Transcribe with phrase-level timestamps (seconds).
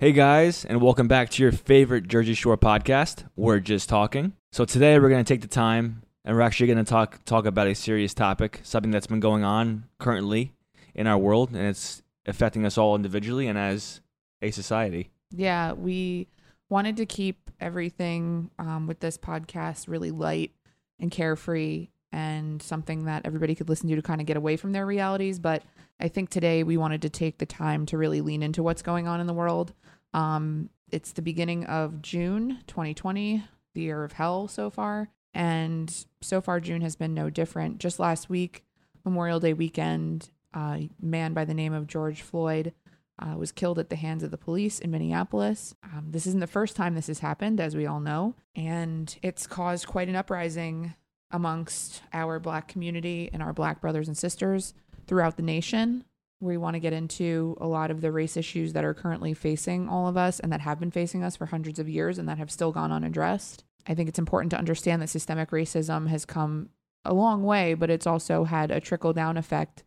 [0.00, 3.24] Hey guys, and welcome back to your favorite Jersey Shore podcast.
[3.34, 4.32] We're just talking.
[4.52, 7.46] So today we're going to take the time and we're actually going to talk talk
[7.46, 10.52] about a serious topic, something that's been going on currently
[10.94, 14.00] in our world, and it's affecting us all individually and as
[14.40, 15.10] a society.
[15.32, 16.28] Yeah, we
[16.68, 20.52] wanted to keep everything um, with this podcast really light
[21.00, 24.70] and carefree and something that everybody could listen to to kind of get away from
[24.70, 25.40] their realities.
[25.40, 25.64] But
[26.00, 29.08] I think today we wanted to take the time to really lean into what's going
[29.08, 29.72] on in the world.
[30.14, 33.44] Um, it's the beginning of June 2020,
[33.74, 35.08] the year of hell so far.
[35.34, 37.78] And so far, June has been no different.
[37.78, 38.64] Just last week,
[39.04, 42.72] Memorial Day weekend, a man by the name of George Floyd
[43.18, 45.74] uh, was killed at the hands of the police in Minneapolis.
[45.82, 49.46] Um, this isn't the first time this has happened, as we all know, and it's
[49.46, 50.94] caused quite an uprising
[51.30, 54.72] amongst our Black community and our Black brothers and sisters
[55.08, 56.04] throughout the nation.
[56.40, 59.88] We want to get into a lot of the race issues that are currently facing
[59.88, 62.38] all of us and that have been facing us for hundreds of years and that
[62.38, 63.64] have still gone unaddressed.
[63.88, 66.68] I think it's important to understand that systemic racism has come
[67.04, 69.82] a long way, but it's also had a trickle down effect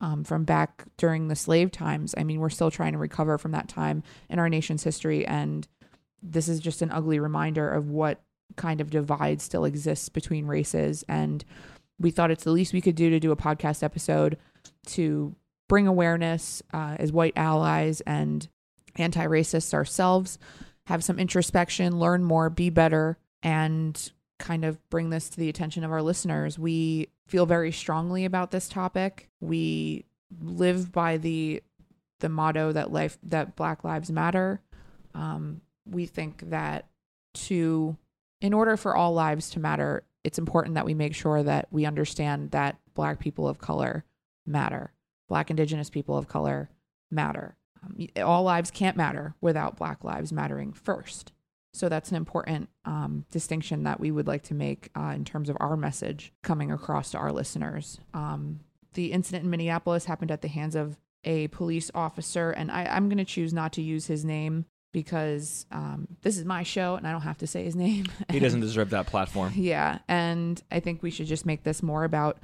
[0.00, 2.14] um, from back during the slave times.
[2.16, 5.26] I mean, we're still trying to recover from that time in our nation's history.
[5.26, 5.66] And
[6.22, 8.20] this is just an ugly reminder of what
[8.56, 11.04] kind of divide still exists between races.
[11.08, 11.44] And
[11.98, 14.36] we thought it's the least we could do to do a podcast episode
[14.86, 15.34] to
[15.68, 18.48] bring awareness uh, as white allies and
[18.96, 20.38] anti racists ourselves,
[20.86, 25.84] have some introspection, learn more, be better, and kind of bring this to the attention
[25.84, 26.58] of our listeners.
[26.58, 29.28] We feel very strongly about this topic.
[29.40, 30.04] We
[30.40, 31.62] live by the
[32.20, 34.60] the motto that life that Black Lives Matter.
[35.14, 36.86] Um, we think that
[37.34, 37.96] to
[38.40, 41.86] in order for all lives to matter, it's important that we make sure that we
[41.86, 44.04] understand that Black people of color
[44.46, 44.92] matter.
[45.28, 46.70] Black Indigenous people of color
[47.10, 47.56] matter.
[47.82, 51.32] Um, all lives can't matter without Black lives mattering first.
[51.72, 55.50] So that's an important um, distinction that we would like to make uh, in terms
[55.50, 58.00] of our message coming across to our listeners.
[58.14, 58.60] Um,
[58.94, 63.08] the incident in Minneapolis happened at the hands of a police officer, and I, I'm
[63.10, 67.06] going to choose not to use his name because um, this is my show and
[67.06, 68.06] I don't have to say his name.
[68.30, 69.52] He doesn't deserve that platform.
[69.54, 72.38] yeah, and I think we should just make this more about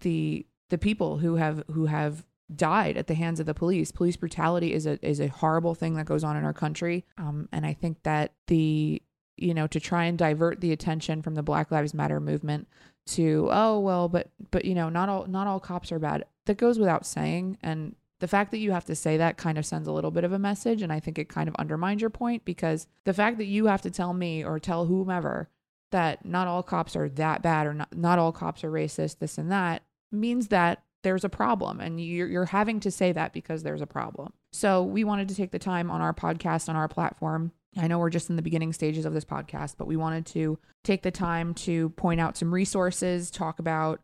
[0.00, 3.90] the the people who have who have died at the hands of the police.
[3.90, 7.48] Police brutality is a is a horrible thing that goes on in our country, um,
[7.52, 9.02] and I think that the
[9.36, 12.68] you know to try and divert the attention from the Black Lives Matter movement
[13.06, 16.24] to oh well, but but you know not all not all cops are bad.
[16.46, 19.66] That goes without saying, and the fact that you have to say that kind of
[19.66, 22.10] sends a little bit of a message, and I think it kind of undermines your
[22.10, 25.48] point because the fact that you have to tell me or tell whomever
[25.90, 29.38] that not all cops are that bad or not, not all cops are racist, this
[29.38, 29.82] and that
[30.14, 33.86] means that there's a problem and you're, you're having to say that because there's a
[33.86, 34.32] problem.
[34.52, 37.52] So we wanted to take the time on our podcast on our platform.
[37.76, 40.58] I know we're just in the beginning stages of this podcast but we wanted to
[40.82, 44.00] take the time to point out some resources talk about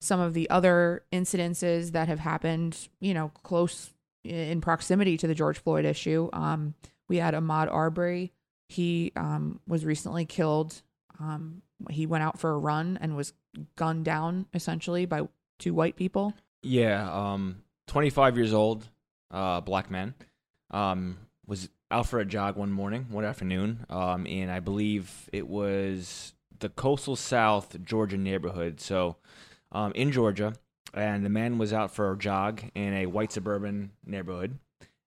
[0.00, 3.94] some of the other incidences that have happened you know close
[4.24, 6.28] in proximity to the george floyd issue.
[6.32, 6.74] Um,
[7.08, 8.32] we had Ahmaud arbery.
[8.68, 10.82] He um, was recently killed.
[11.20, 13.32] Um, he went out for a run and was
[13.76, 15.28] gunned down essentially by
[15.58, 18.86] two white people Yeah, um, 25 years old,
[19.30, 20.14] uh, black man,
[20.70, 25.46] um, was out for a jog one morning, one afternoon, um, and I believe it
[25.46, 28.80] was the coastal South Georgia neighborhood.
[28.80, 29.16] So,
[29.72, 30.54] um, in Georgia,
[30.94, 34.58] and the man was out for a jog in a white suburban neighborhood,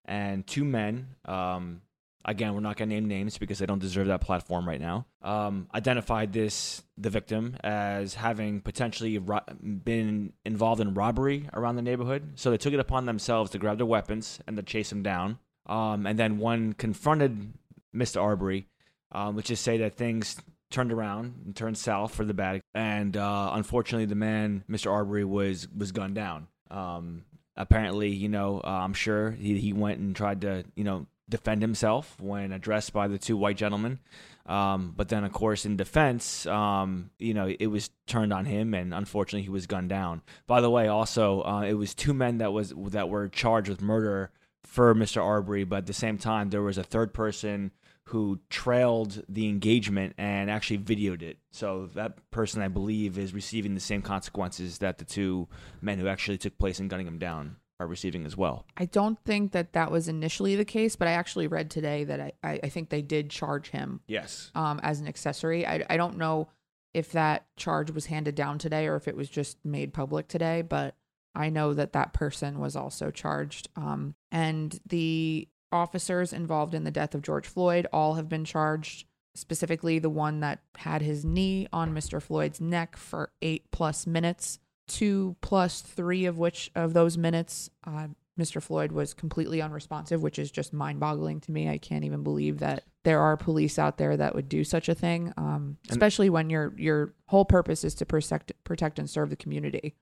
[0.05, 1.81] and two men, um,
[2.27, 5.05] again, we're not going to name names because they don't deserve that platform right now.
[5.21, 11.81] Um, identified this the victim as having potentially ro- been involved in robbery around the
[11.81, 12.33] neighborhood.
[12.35, 15.39] So they took it upon themselves to grab their weapons and to chase him down.
[15.65, 17.53] Um, and then one confronted
[17.95, 18.21] Mr.
[18.21, 18.67] Arbery,
[19.11, 20.35] um, let's just say that things
[20.69, 22.61] turned around and turned south for the bad.
[22.73, 24.91] And uh, unfortunately, the man, Mr.
[24.91, 26.47] Arbery, was was gunned down.
[26.69, 27.23] Um,
[27.55, 31.61] apparently, you know, uh, I'm sure he, he went and tried to, you know, defend
[31.61, 33.99] himself when addressed by the two white gentlemen.
[34.45, 38.73] Um, but then, of course, in defense, um, you know, it was turned on him,
[38.73, 40.21] and unfortunately, he was gunned down.
[40.47, 43.81] By the way, also, uh, it was two men that was that were charged with
[43.81, 44.31] murder
[44.63, 45.21] for Mr.
[45.21, 47.71] Arbery, but at the same time, there was a third person
[48.05, 51.39] who trailed the engagement and actually videoed it.
[51.51, 55.49] So that person, I believe, is receiving the same consequences that the two
[55.81, 58.65] men who actually took place in gunning him down are receiving as well.
[58.75, 62.19] I don't think that that was initially the case, but I actually read today that
[62.19, 64.51] I, I, I think they did charge him Yes.
[64.55, 65.65] um, as an accessory.
[65.65, 66.49] I, I don't know
[66.93, 70.63] if that charge was handed down today or if it was just made public today,
[70.63, 70.95] but
[71.35, 73.69] I know that that person was also charged.
[73.75, 77.85] Um, and the officers involved in the death of George Floyd.
[77.93, 79.05] All have been charged.
[79.35, 82.19] Specifically, the one that had his knee on Mr.
[82.19, 84.57] Floyd's neck for eight plus minutes,
[84.87, 88.07] two plus three of which of those minutes, uh,
[88.39, 88.61] Mr.
[88.61, 91.69] Floyd was completely unresponsive, which is just mind boggling to me.
[91.69, 94.95] I can't even believe that there are police out there that would do such a
[94.95, 99.35] thing, um, especially when your your whole purpose is to protect protect and serve the
[99.35, 99.95] community,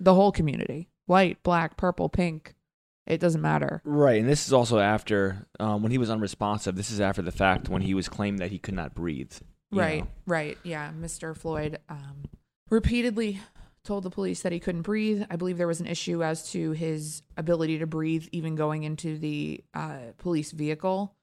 [0.00, 2.54] the whole community, white, black, purple, pink.
[3.06, 3.82] It doesn't matter.
[3.84, 6.74] Right, and this is also after um, when he was unresponsive.
[6.74, 9.32] This is after the fact when he was claimed that he could not breathe.
[9.70, 10.08] Right, know.
[10.26, 10.58] right.
[10.64, 11.36] Yeah, Mr.
[11.36, 12.24] Floyd um,
[12.68, 13.40] repeatedly
[13.86, 15.22] told the police that he couldn't breathe.
[15.30, 19.18] I believe there was an issue as to his ability to breathe, even going into
[19.18, 21.14] the uh, police vehicle.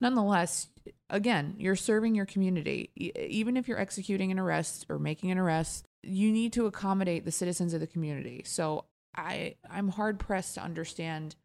[0.00, 0.68] Nonetheless,
[1.10, 2.90] again, you're serving your community.
[2.96, 7.24] E- Even if you're executing an arrest or making an arrest, you need to accommodate
[7.24, 8.42] the citizens of the community.
[8.44, 11.36] So I, I'm hard pressed to understand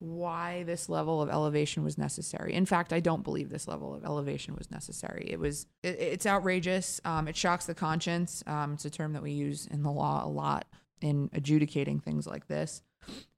[0.00, 2.54] why this level of elevation was necessary.
[2.54, 5.26] In fact, I don't believe this level of elevation was necessary.
[5.30, 7.00] It was it, it's outrageous.
[7.04, 8.44] Um, it shocks the conscience.
[8.46, 10.66] Um, it's a term that we use in the law a lot
[11.00, 12.82] in adjudicating things like this.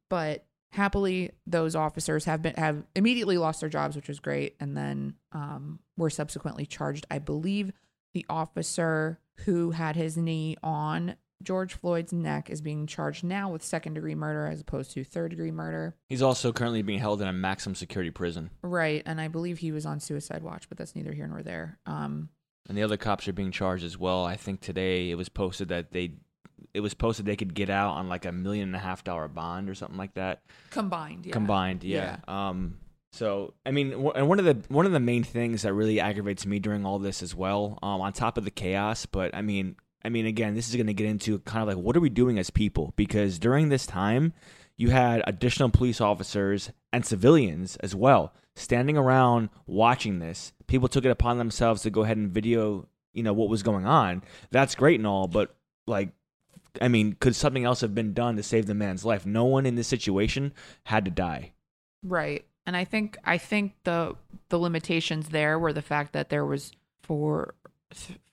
[0.08, 4.76] But happily, those officers have been have immediately lost their jobs, which was great, and
[4.76, 7.06] then um, were subsequently charged.
[7.10, 7.72] I believe
[8.12, 13.62] the officer who had his knee on George Floyd's neck is being charged now with
[13.62, 15.96] second degree murder as opposed to third degree murder.
[16.08, 19.72] He's also currently being held in a maximum security prison, Right, and I believe he
[19.72, 21.78] was on suicide watch, but that's neither here nor there.
[21.86, 22.28] Um,
[22.68, 24.24] and the other cops are being charged as well.
[24.24, 26.12] I think today it was posted that they,
[26.74, 29.26] it was posted they could get out on like a million and a half dollar
[29.28, 30.42] bond or something like that.
[30.70, 31.32] combined, yeah.
[31.32, 32.16] combined yeah.
[32.28, 32.78] um
[33.12, 35.98] so i mean w- and one of the one of the main things that really
[35.98, 39.42] aggravates me during all this as well um on top of the chaos but i
[39.42, 42.00] mean i mean again this is going to get into kind of like what are
[42.00, 44.32] we doing as people because during this time
[44.76, 51.04] you had additional police officers and civilians as well standing around watching this people took
[51.04, 54.74] it upon themselves to go ahead and video you know what was going on that's
[54.74, 55.54] great and all but
[55.86, 56.10] like
[56.80, 59.26] I mean, could something else have been done to save the man's life?
[59.26, 60.52] No one in this situation
[60.84, 61.52] had to die.
[62.02, 62.44] Right.
[62.66, 64.14] And I think I think the
[64.48, 67.54] the limitations there were the fact that there was four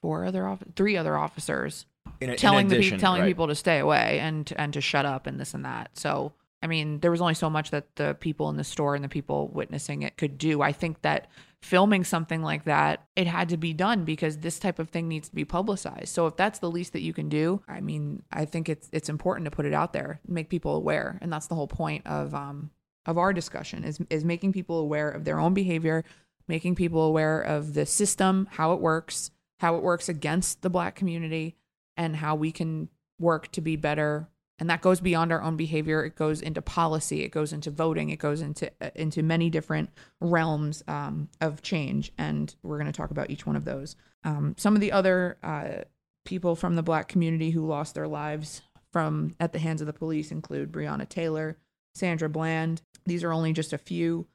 [0.01, 1.85] four other off- three other officers
[2.21, 3.27] In, in telling the pe- telling right.
[3.27, 5.97] people to stay away and and to shut up and this and that.
[5.97, 9.03] So I mean, there was only so much that the people in the store and
[9.03, 10.61] the people witnessing it could do.
[10.61, 11.27] I think that
[11.61, 15.29] filming something like that, it had to be done because this type of thing needs
[15.29, 16.09] to be publicized.
[16.09, 19.09] So if that's the least that you can do, I mean, I think it's it's
[19.09, 22.33] important to put it out there, make people aware, and that's the whole point of
[22.33, 22.71] um
[23.05, 26.03] of our discussion is is making people aware of their own behavior,
[26.47, 30.95] making people aware of the system, how it works, how it works against the black
[30.95, 31.55] community,
[31.95, 32.89] and how we can
[33.19, 34.29] work to be better.
[34.59, 36.03] And that goes beyond our own behavior.
[36.03, 37.23] It goes into policy.
[37.23, 38.09] It goes into voting.
[38.09, 42.11] It goes into uh, into many different realms um, of change.
[42.17, 43.95] And we're going to talk about each one of those.
[44.23, 45.83] Um, some of the other uh,
[46.25, 48.61] people from the black community who lost their lives
[48.91, 51.57] from at the hands of the police include Breonna Taylor,
[51.93, 52.81] Sandra Bland.
[53.05, 54.25] These are only just a few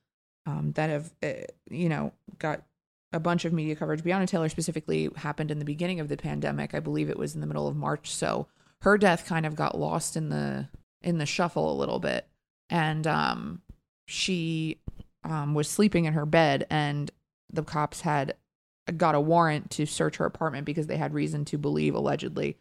[0.46, 2.62] um, that have, uh, you know, got
[3.12, 4.02] a bunch of media coverage.
[4.02, 6.74] Breonna Taylor specifically happened in the beginning of the pandemic.
[6.74, 8.14] I believe it was in the middle of March.
[8.14, 8.48] So
[8.80, 10.68] her death kind of got lost in the
[11.02, 12.26] in the shuffle a little bit,
[12.70, 13.62] and um,
[14.06, 14.80] she
[15.24, 17.10] um, was sleeping in her bed, and
[17.52, 18.34] the cops had
[18.96, 22.56] got a warrant to search her apartment because they had reason to believe allegedly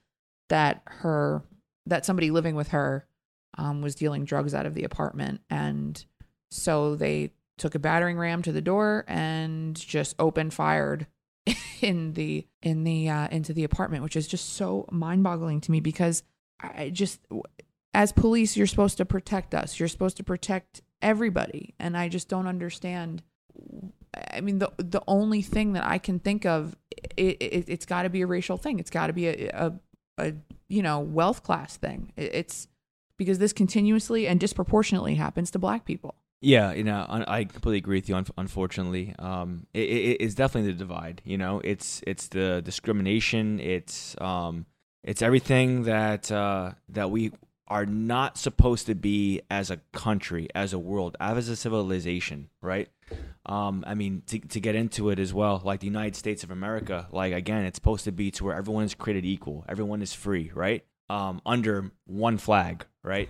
[0.49, 1.43] that her
[1.87, 3.07] that somebody living with her
[3.57, 6.05] um, was dealing drugs out of the apartment and
[6.51, 11.07] so they took a battering ram to the door and just open fired
[11.81, 15.79] in the in the uh, into the apartment which is just so mind-boggling to me
[15.79, 16.23] because
[16.61, 17.19] i just
[17.93, 22.27] as police you're supposed to protect us you're supposed to protect everybody and i just
[22.27, 23.21] don't understand
[24.33, 26.75] I mean, the the only thing that I can think of,
[27.15, 28.79] it, it's got to be a racial thing.
[28.79, 29.73] It's got to be a, a,
[30.17, 30.33] a
[30.67, 32.11] you know wealth class thing.
[32.17, 32.67] It, it's
[33.17, 36.15] because this continuously and disproportionately happens to black people.
[36.43, 38.24] Yeah, you know, I completely agree with you.
[38.36, 41.21] Unfortunately, um, it, it, it's definitely the divide.
[41.24, 43.60] You know, it's it's the discrimination.
[43.60, 44.65] It's um,
[45.03, 47.31] it's everything that uh, that we
[47.67, 52.89] are not supposed to be as a country, as a world, as a civilization, right?
[53.45, 56.50] Um, I mean, to to get into it as well, like the United States of
[56.50, 60.13] America, like again, it's supposed to be to where everyone is created equal, everyone is
[60.13, 60.83] free, right?
[61.07, 63.29] Um, under one flag, right?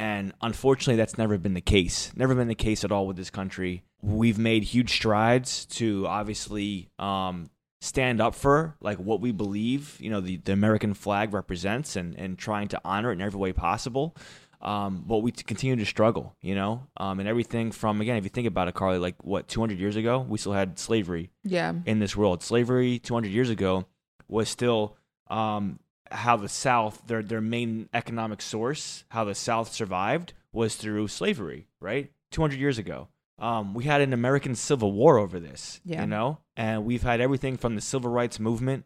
[0.00, 2.10] And unfortunately, that's never been the case.
[2.16, 3.84] Never been the case at all with this country.
[4.00, 7.50] We've made huge strides to obviously um,
[7.82, 12.14] stand up for like what we believe, you know, the, the American flag represents and,
[12.18, 14.16] and trying to honor it in every way possible.
[14.62, 18.30] Um, but we continue to struggle, you know, um, and everything from again, if you
[18.30, 21.74] think about it, Carly, like what 200 years ago, we still had slavery Yeah.
[21.84, 22.42] in this world.
[22.42, 23.86] Slavery 200 years ago
[24.28, 24.96] was still
[25.28, 25.78] um,
[26.10, 31.66] how the South, their their main economic source, how the South survived was through slavery,
[31.80, 32.10] right?
[32.32, 33.08] 200 years ago.
[33.38, 36.02] Um, we had an American Civil War over this, Yeah.
[36.02, 38.84] you know, and we've had everything from the civil rights movement,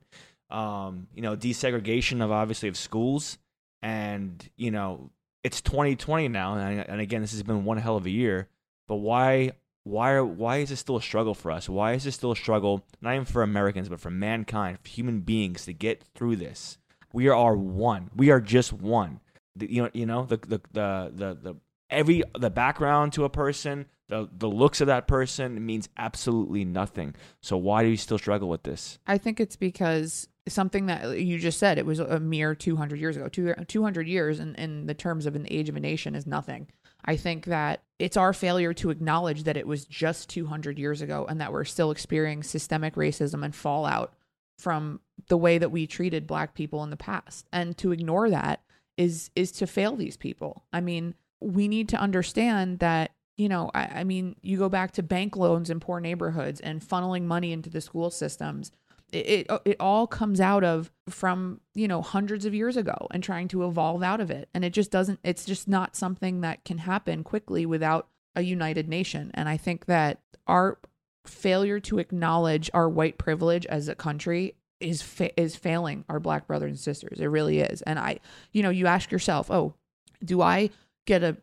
[0.50, 3.38] um, you know, desegregation of obviously of schools,
[3.82, 5.10] and you know,
[5.42, 8.48] it's 2020 now, and, and again, this has been one hell of a year.
[8.86, 9.52] But why
[9.82, 11.68] why are why is this still a struggle for us?
[11.68, 15.20] Why is this still a struggle, not even for Americans, but for mankind, for human
[15.20, 16.78] beings to get through this?
[17.14, 18.10] We are one.
[18.16, 19.20] We are just one.
[19.54, 21.56] The, you know, you know the, the the the the
[21.88, 27.14] every the background to a person, the the looks of that person means absolutely nothing.
[27.40, 28.98] So why do you still struggle with this?
[29.06, 33.16] I think it's because something that you just said, it was a mere 200 years
[33.16, 33.28] ago.
[33.28, 36.66] Two, 200 years in, in the terms of an age of a nation is nothing.
[37.04, 41.26] I think that it's our failure to acknowledge that it was just 200 years ago
[41.28, 44.14] and that we're still experiencing systemic racism and fallout
[44.64, 47.46] from the way that we treated black people in the past.
[47.52, 48.62] And to ignore that
[48.96, 50.64] is is to fail these people.
[50.72, 54.92] I mean, we need to understand that you know, I, I mean, you go back
[54.92, 58.70] to bank loans in poor neighborhoods and funneling money into the school systems.
[59.12, 63.06] It, it uh, it all comes out of from you know hundreds of years ago
[63.10, 65.20] and trying to evolve out of it, and it just doesn't.
[65.22, 69.30] It's just not something that can happen quickly without a united nation.
[69.34, 70.78] And I think that our
[71.26, 76.46] failure to acknowledge our white privilege as a country is fa- is failing our black
[76.46, 77.20] brothers and sisters.
[77.20, 77.82] It really is.
[77.82, 78.20] And I,
[78.52, 79.74] you know, you ask yourself, oh,
[80.24, 80.70] do I
[81.06, 81.36] get a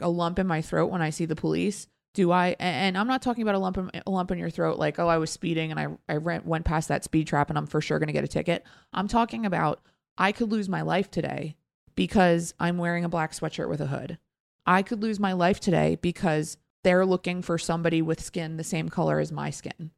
[0.00, 1.86] a lump in my throat when I see the police?
[2.14, 2.56] Do I?
[2.58, 5.08] And I'm not talking about a lump in, a lump in your throat, like oh,
[5.08, 7.80] I was speeding and I I ran, went past that speed trap and I'm for
[7.80, 8.64] sure to get a ticket.
[8.92, 9.80] I'm talking about
[10.18, 11.56] I could lose my life today
[11.94, 14.18] because I'm wearing a black sweatshirt with a hood.
[14.66, 18.88] I could lose my life today because they're looking for somebody with skin the same
[18.88, 19.90] color as my skin.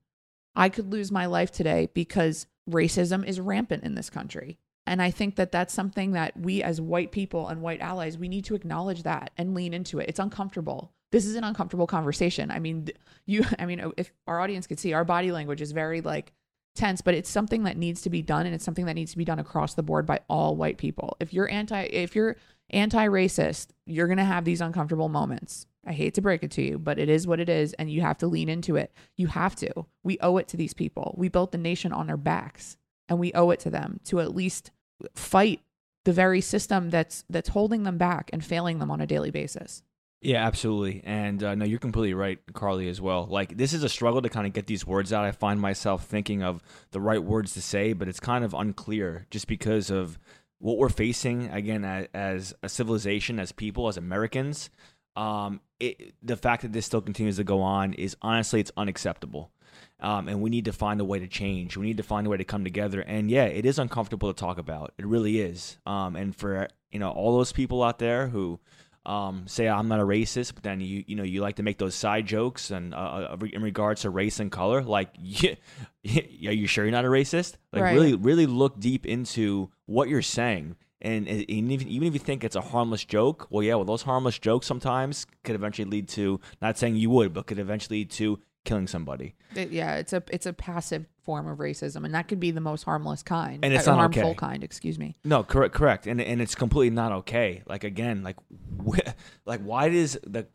[0.55, 4.59] I could lose my life today because racism is rampant in this country.
[4.87, 8.29] And I think that that's something that we as white people and white allies, we
[8.29, 10.09] need to acknowledge that and lean into it.
[10.09, 10.93] It's uncomfortable.
[11.11, 12.50] This is an uncomfortable conversation.
[12.50, 12.88] I mean,
[13.26, 16.33] you I mean, if our audience could see, our body language is very like
[16.75, 19.19] tense, but it's something that needs to be done and it's something that needs to
[19.19, 21.17] be done across the board by all white people.
[21.19, 22.37] If you're anti if you're
[22.71, 25.67] anti-racist, you're going to have these uncomfortable moments.
[25.87, 28.00] I hate to break it to you, but it is what it is and you
[28.00, 28.93] have to lean into it.
[29.17, 29.87] You have to.
[30.03, 31.14] We owe it to these people.
[31.17, 32.76] We built the nation on their backs
[33.09, 34.71] and we owe it to them to at least
[35.14, 35.61] fight
[36.05, 39.83] the very system that's that's holding them back and failing them on a daily basis.
[40.25, 41.03] Yeah, absolutely.
[41.05, 43.26] And uh, no, you're completely right, Carly, as well.
[43.26, 45.26] Like, this is a struggle to kind of get these words out.
[45.26, 46.62] I find myself thinking of
[46.93, 50.19] the right words to say, but it's kind of unclear just because of
[50.61, 54.71] what we're facing, again, as, as a civilization, as people, as Americans.
[55.16, 59.50] Um, it, the fact that this still continues to go on is honestly, it's unacceptable.
[60.00, 61.76] Um, and we need to find a way to change.
[61.76, 63.00] We need to find a way to come together.
[63.00, 64.92] And yeah, it is uncomfortable to talk about.
[64.99, 65.78] It really is.
[65.87, 68.61] Um, and for you know all those people out there who
[69.06, 71.78] um, say I'm not a racist, but then you you know you like to make
[71.78, 74.83] those side jokes and uh, in regards to race and color.
[74.83, 75.54] Like, yeah,
[76.04, 77.54] are you sure you're not a racist?
[77.73, 77.94] Like, Right.
[77.94, 80.76] really, really look deep into what you're saying.
[81.04, 84.02] And, and even even if you think it's a harmless joke, well, yeah, well, those
[84.02, 88.11] harmless jokes sometimes could eventually lead to not saying you would, but could eventually lead
[88.12, 89.34] to killing somebody.
[89.54, 92.61] It- yeah, it's a it's a passive form of racism, and that could be the
[92.61, 94.34] most harmless kind, And it's uh, not harmful okay.
[94.34, 94.64] kind.
[94.64, 95.16] Excuse me.
[95.25, 97.62] No, correct, correct, and and it's completely not okay.
[97.66, 98.37] Like again, like
[98.88, 98.99] wh-
[99.44, 100.46] like why does the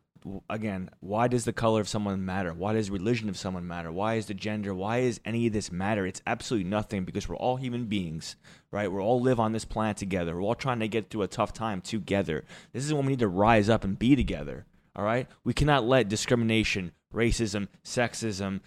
[0.49, 2.53] again why does the color of someone matter?
[2.53, 3.91] Why does religion of someone matter?
[3.91, 4.73] Why is the gender?
[4.73, 6.05] Why is any of this matter?
[6.05, 8.35] It's absolutely nothing because we're all human beings,
[8.71, 8.91] right?
[8.91, 10.35] We all live on this planet together.
[10.35, 12.45] We're all trying to get through a tough time together.
[12.73, 14.65] This is when we need to rise up and be together.
[14.95, 18.59] All right, we cannot let discrimination, racism, sexism,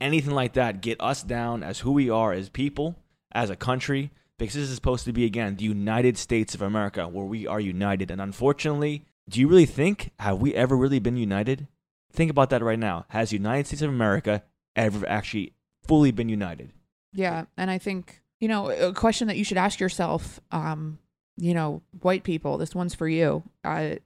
[0.00, 2.96] anything like that get us down as who we are as people,
[3.32, 7.06] as a country, because this is supposed to be again the United States of America
[7.06, 8.10] where we are united.
[8.10, 11.66] And unfortunately, do you really think have we ever really been united?
[12.12, 13.06] Think about that right now.
[13.08, 14.44] Has United States of America
[14.76, 16.72] ever actually fully been united?
[17.12, 20.40] Yeah, and I think you know a question that you should ask yourself.
[20.50, 20.98] Um,
[21.36, 23.42] you know, white people, this one's for you.
[23.64, 23.96] Uh,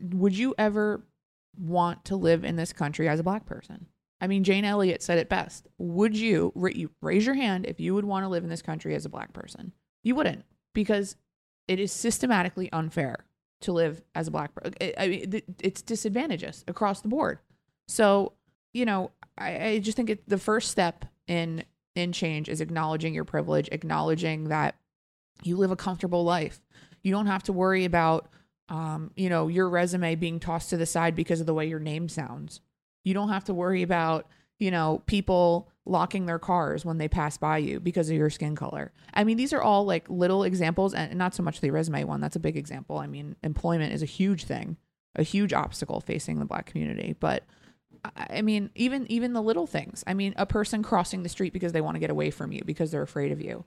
[0.00, 1.02] would you ever
[1.58, 3.86] want to live in this country as a black person?
[4.20, 5.66] I mean, Jane Elliott said it best.
[5.78, 8.94] Would you, you raise your hand if you would want to live in this country
[8.94, 9.72] as a black person?
[10.02, 11.16] You wouldn't because
[11.68, 13.24] it is systematically unfair
[13.60, 14.74] to live as a black person.
[14.98, 17.38] I mean, it's disadvantageous across the board.
[17.88, 18.32] So,
[18.72, 21.64] you know, I, I just think it, the first step in
[21.96, 24.76] in change is acknowledging your privilege, acknowledging that
[25.42, 26.60] you live a comfortable life.
[27.02, 28.30] You don't have to worry about
[28.70, 31.80] um, you know, your resume being tossed to the side because of the way your
[31.80, 32.60] name sounds.
[33.04, 37.36] You don't have to worry about, you know, people locking their cars when they pass
[37.36, 38.92] by you because of your skin color.
[39.12, 42.20] I mean, these are all like little examples and not so much the resume one.
[42.20, 42.98] That's a big example.
[42.98, 44.76] I mean, employment is a huge thing,
[45.16, 47.16] a huge obstacle facing the black community.
[47.18, 47.44] But
[48.16, 50.04] I mean, even even the little things.
[50.06, 52.62] I mean, a person crossing the street because they want to get away from you
[52.64, 53.64] because they're afraid of you.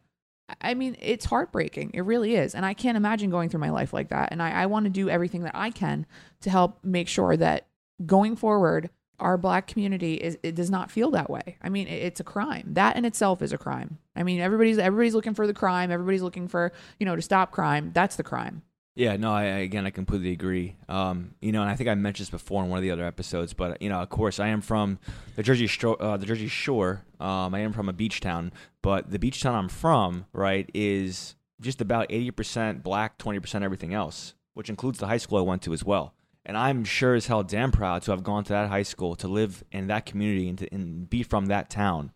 [0.61, 1.91] I mean, it's heartbreaking.
[1.93, 2.55] It really is.
[2.55, 4.29] And I can't imagine going through my life like that.
[4.31, 6.05] And I, I want to do everything that I can
[6.41, 7.67] to help make sure that
[8.05, 8.89] going forward,
[9.19, 11.57] our black community is it does not feel that way.
[11.61, 12.69] I mean, it's a crime.
[12.73, 13.99] That in itself is a crime.
[14.15, 15.91] I mean, everybody's everybody's looking for the crime.
[15.91, 17.91] Everybody's looking for you know to stop crime.
[17.93, 18.63] That's the crime.
[18.95, 20.75] Yeah, no, I, again, I completely agree.
[20.87, 23.05] Um, you know, and I think I mentioned this before in one of the other
[23.05, 24.99] episodes, but you know, of course, I am from
[25.35, 25.99] the Jersey Shore.
[26.01, 27.03] Uh, the Jersey Shore.
[27.19, 28.51] Um, I am from a beach town,
[28.81, 33.63] but the beach town I'm from, right, is just about eighty percent black, twenty percent
[33.63, 36.13] everything else, which includes the high school I went to as well.
[36.45, 39.27] And I'm sure as hell damn proud to have gone to that high school, to
[39.27, 42.11] live in that community, and to and be from that town.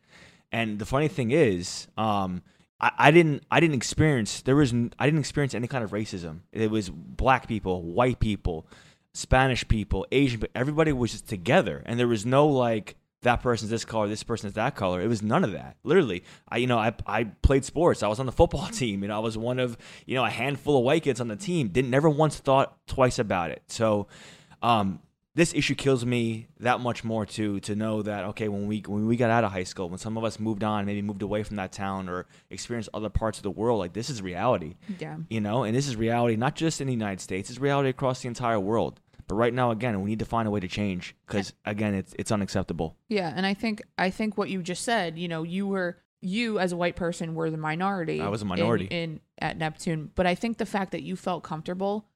[0.51, 2.41] And the funny thing is, um,
[2.79, 6.41] I, I didn't I didn't experience there was I didn't experience any kind of racism.
[6.51, 8.67] It was black people, white people,
[9.13, 13.71] Spanish people, Asian, but everybody was just together, and there was no like that person's
[13.71, 15.01] this color, this person's that color.
[15.01, 15.77] It was none of that.
[15.83, 18.03] Literally, I you know I I played sports.
[18.03, 20.77] I was on the football team, and I was one of you know a handful
[20.77, 21.69] of white kids on the team.
[21.69, 23.63] Didn't never once thought twice about it.
[23.67, 24.07] So.
[24.61, 24.99] Um,
[25.35, 29.05] this issue kills me that much more too to know that okay when we when
[29.05, 31.43] we got out of high school when some of us moved on maybe moved away
[31.43, 35.17] from that town or experienced other parts of the world like this is reality Yeah.
[35.29, 38.23] you know and this is reality not just in the united states it's reality across
[38.23, 41.15] the entire world but right now again we need to find a way to change
[41.25, 45.17] because again it's it's unacceptable Yeah, and I think I think what you just said,
[45.17, 48.21] you know, you were you as a white person were the minority.
[48.21, 48.85] I was a in- minority.
[48.89, 52.07] in, at Neptune, but I think the fact that you felt comfortable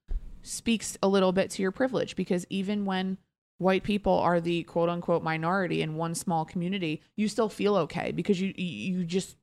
[0.42, 3.18] speaks a little bit to your privilege because even when
[3.60, 8.12] white people are the quote unquote minority in one small community, you still feel okay
[8.12, 9.38] because you you just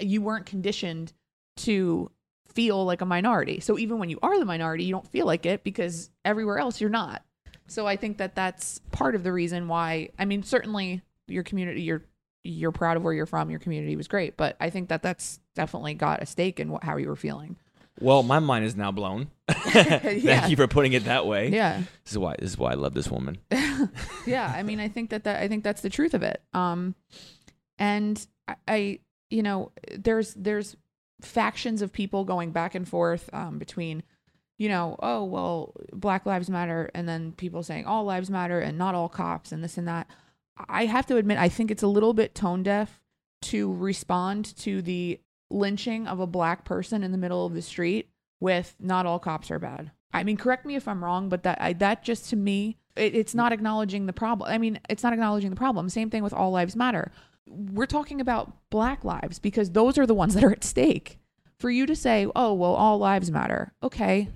[0.00, 1.12] you weren't conditioned
[1.56, 2.10] to
[2.54, 3.60] feel like a minority.
[3.60, 6.80] So even when you are the minority, you don't feel like it because everywhere else
[6.80, 7.22] you're not.
[7.66, 10.10] So I think that that's part of the reason why.
[10.18, 12.02] I mean, certainly your community, you're
[12.44, 13.50] you're proud of where you're from.
[13.50, 16.82] Your community was great, but I think that that's definitely got a stake in what,
[16.84, 17.56] how you were feeling.
[18.00, 19.30] well my mind is now blown
[19.74, 19.98] Yeah.
[19.98, 22.74] thank you for putting it that way Yeah, this is why this is why i
[22.74, 23.36] love this woman
[24.26, 24.50] yeah.
[24.56, 26.42] I mean, I think that that I think that's the truth of it.
[26.54, 26.94] Um,
[27.78, 28.98] and I, I
[29.30, 30.76] you know, there's there's
[31.24, 34.02] factions of people going back and forth um, between,
[34.58, 38.78] you know, oh well, Black Lives Matter, and then people saying all lives matter and
[38.78, 40.08] not all cops and this and that.
[40.68, 43.00] I have to admit, I think it's a little bit tone deaf
[43.42, 48.10] to respond to the lynching of a black person in the middle of the street
[48.40, 49.90] with not all cops are bad.
[50.12, 53.14] I mean, correct me if I'm wrong, but that I, that just to me, it,
[53.14, 54.50] it's not acknowledging the problem.
[54.50, 55.88] I mean, it's not acknowledging the problem.
[55.88, 57.12] Same thing with all lives matter.
[57.46, 61.18] We're talking about black lives because those are the ones that are at stake.
[61.58, 64.28] For you to say, "Oh, well, all lives matter," okay,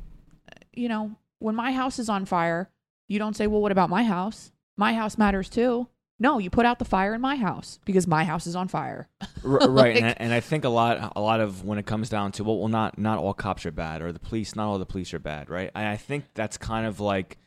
[0.49, 2.71] uh, you know, when my house is on fire,
[3.09, 4.53] you don't say, "Well, what about my house?
[4.77, 5.89] My house matters too."
[6.19, 9.09] No, you put out the fire in my house because my house is on fire.
[9.43, 12.33] Right, and, I, and I think a lot, a lot of when it comes down
[12.33, 14.87] to well, well, not not all cops are bad, or the police, not all the
[14.87, 15.71] police are bad, right?
[15.75, 17.39] And I think that's kind of like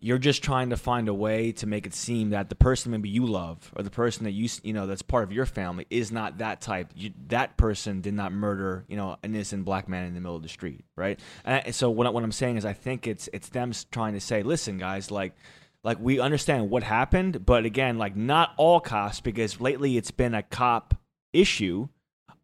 [0.00, 3.10] you're just trying to find a way to make it seem that the person maybe
[3.10, 6.10] you love, or the person that you you know that's part of your family, is
[6.10, 6.90] not that type.
[6.96, 10.36] You, that person did not murder, you know, an innocent black man in the middle
[10.36, 11.20] of the street, right?
[11.44, 14.42] And so what, what I'm saying is, I think it's it's them trying to say,
[14.42, 15.34] listen, guys, like
[15.82, 20.34] like we understand what happened but again like not all cops because lately it's been
[20.34, 20.94] a cop
[21.32, 21.88] issue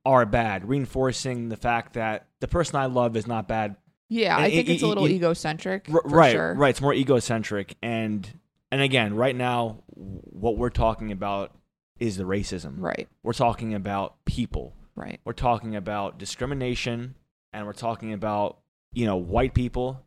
[0.04, 3.76] are bad reinforcing the fact that the person i love is not bad
[4.08, 5.88] Yeah, I think it- it's a little it- egocentric.
[5.92, 6.54] R- for right sure.
[6.54, 8.38] right it's more egocentric and
[8.70, 11.52] and again right now what we're talking about
[11.98, 15.20] is the racism Right, we're talking about people right.
[15.24, 17.14] we're talking about discrimination
[17.52, 18.58] and we're talking about
[18.92, 20.02] you know white people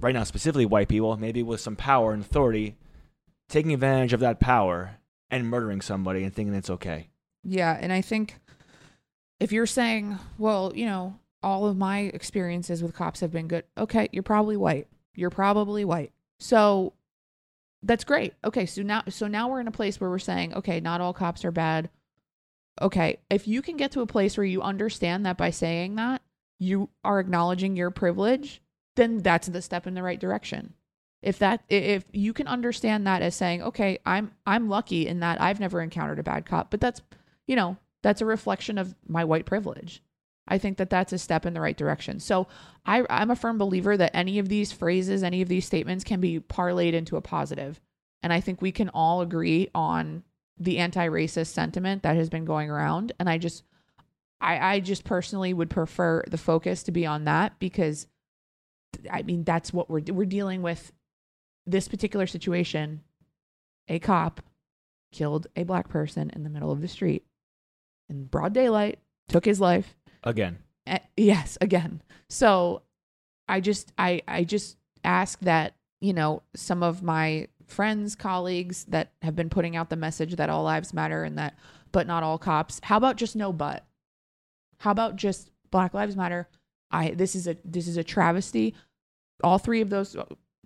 [0.00, 2.76] right now specifically white people maybe with some power and authority
[3.48, 4.96] taking advantage of that power
[5.30, 7.08] and murdering somebody and thinking it's okay
[7.44, 8.36] Yeah, and I think
[9.40, 13.64] if you're saying, well, you know, all of my experiences with cops have been good.
[13.76, 14.88] Okay, you're probably white.
[15.14, 16.12] You're probably white.
[16.38, 16.94] So
[17.82, 18.34] that's great.
[18.44, 21.12] Okay, so now so now we're in a place where we're saying, okay, not all
[21.12, 21.90] cops are bad.
[22.80, 26.22] Okay, if you can get to a place where you understand that by saying that,
[26.58, 28.60] you are acknowledging your privilege,
[28.96, 30.74] then that's the step in the right direction.
[31.22, 35.40] If that if you can understand that as saying, okay, I'm I'm lucky in that
[35.40, 37.00] I've never encountered a bad cop, but that's
[37.46, 40.02] you know, that's a reflection of my white privilege.
[40.48, 42.18] I think that that's a step in the right direction.
[42.20, 42.48] So
[42.86, 46.20] I, I'm a firm believer that any of these phrases, any of these statements can
[46.20, 47.80] be parlayed into a positive.
[48.22, 50.24] And I think we can all agree on
[50.58, 53.12] the anti-racist sentiment that has been going around.
[53.20, 53.62] And I just,
[54.40, 58.06] I, I just personally would prefer the focus to be on that because,
[59.10, 60.92] I mean, that's what we're we're dealing with.
[61.66, 63.02] This particular situation,
[63.86, 64.40] a cop
[65.12, 67.24] killed a black person in the middle of the street
[68.08, 69.94] in broad daylight, took his life.
[70.24, 70.58] Again.
[70.86, 72.02] Uh, yes, again.
[72.28, 72.82] So
[73.48, 79.12] I just I I just ask that, you know, some of my friends, colleagues that
[79.22, 81.54] have been putting out the message that all lives matter and that
[81.92, 82.80] but not all cops.
[82.82, 83.84] How about just no but?
[84.78, 86.48] How about just Black Lives Matter?
[86.90, 88.74] I this is a this is a travesty.
[89.42, 90.16] All three of those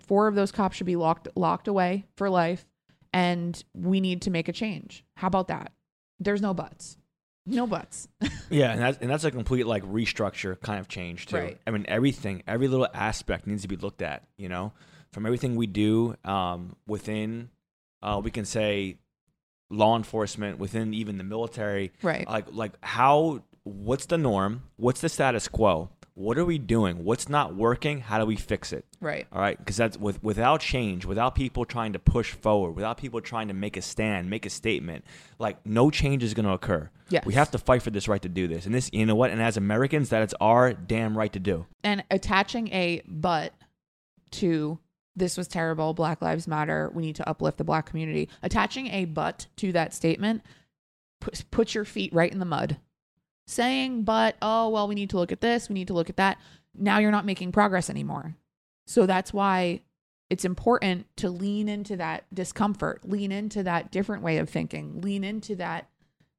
[0.01, 2.67] four of those cops should be locked locked away for life
[3.13, 5.05] and we need to make a change.
[5.17, 5.73] How about that?
[6.19, 6.97] There's no buts.
[7.47, 8.09] No buts.
[8.51, 11.37] Yeah, and that's and that's a complete like restructure kind of change too.
[11.37, 11.59] Right.
[11.67, 14.25] I mean, everything, every little aspect needs to be looked at.
[14.37, 14.75] You know,
[15.11, 17.49] from everything we do um, within,
[18.03, 18.99] uh, we can say,
[19.71, 21.93] law enforcement within even the military.
[22.03, 22.29] Right.
[22.29, 24.65] Like like how what's the norm?
[24.77, 25.89] What's the status quo?
[26.15, 27.05] What are we doing?
[27.05, 28.01] What's not working?
[28.01, 28.85] How do we fix it?
[29.01, 29.27] Right.
[29.33, 33.21] All right, because that's with without change, without people trying to push forward, without people
[33.21, 35.05] trying to make a stand, make a statement,
[35.39, 36.91] like no change is going to occur.
[37.09, 37.27] Yes.
[37.27, 39.31] we have to fight for this right to do this, and this, you know what?
[39.31, 41.67] And as Americans, that it's our damn right to do.
[41.83, 43.55] And attaching a but
[44.33, 44.79] to
[45.15, 48.29] this was terrible, Black Lives Matter, we need to uplift the black community.
[48.43, 50.43] Attaching a but to that statement
[51.21, 52.79] puts put your feet right in the mud.
[53.47, 56.17] Saying but oh well we need to look at this, we need to look at
[56.17, 56.39] that.
[56.75, 58.37] Now you're not making progress anymore.
[58.87, 59.81] So that's why
[60.31, 65.25] it's important to lean into that discomfort, lean into that different way of thinking, lean
[65.25, 65.89] into that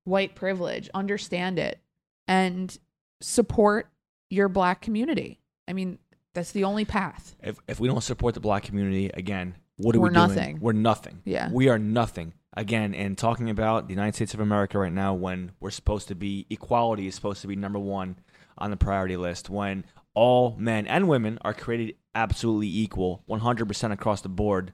[0.06, 1.80] white privilege, understand it,
[2.28, 2.78] and
[3.22, 3.90] support
[4.30, 5.40] your black community.
[5.68, 6.00] I mean,
[6.34, 7.36] that's the only path.
[7.44, 10.28] If if we don't support the black community, again, what are We're we doing?
[10.28, 10.60] nothing.
[10.60, 11.22] We're nothing.
[11.26, 11.50] Yeah.
[11.52, 12.34] we are nothing.
[12.56, 16.16] Again, and talking about the United States of America right now, when we're supposed to
[16.16, 18.18] be equality is supposed to be number one
[18.58, 24.22] on the priority list, when all men and women are created absolutely equal, 100% across
[24.22, 24.74] the board.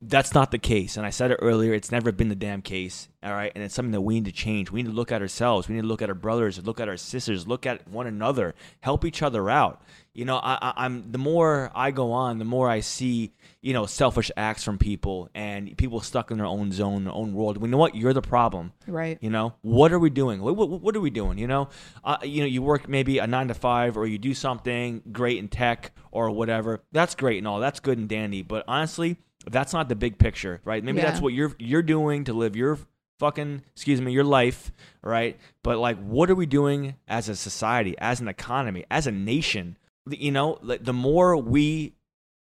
[0.00, 0.96] That's not the case.
[0.96, 3.08] And I said it earlier, it's never been the damn case.
[3.20, 3.50] All right.
[3.52, 4.70] And it's something that we need to change.
[4.70, 5.68] We need to look at ourselves.
[5.68, 8.54] We need to look at our brothers, look at our sisters, look at one another,
[8.80, 9.82] help each other out.
[10.14, 13.72] You know, I, I, I'm the more I go on, the more I see, you
[13.72, 17.58] know, selfish acts from people and people stuck in their own zone, their own world.
[17.58, 17.96] We know what?
[17.96, 18.72] You're the problem.
[18.86, 19.18] Right.
[19.20, 20.40] You know, what are we doing?
[20.40, 21.38] What, what, what are we doing?
[21.38, 21.70] You know,
[22.04, 25.38] uh, you know, you work maybe a nine to five, or you do something great
[25.38, 26.84] in tech or whatever.
[26.92, 27.58] That's great and all.
[27.58, 28.42] That's good and dandy.
[28.42, 30.84] But honestly, that's not the big picture, right?
[30.84, 32.78] Maybe that's what you're you're doing to live your
[33.18, 35.38] fucking excuse me your life, right?
[35.62, 39.76] But like, what are we doing as a society, as an economy, as a nation?
[40.08, 41.94] You know, like the more we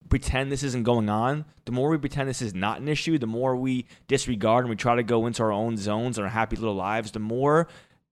[0.08, 3.26] pretend this isn't going on, the more we pretend this is not an issue, the
[3.26, 6.56] more we disregard and we try to go into our own zones and our happy
[6.56, 7.66] little lives, the more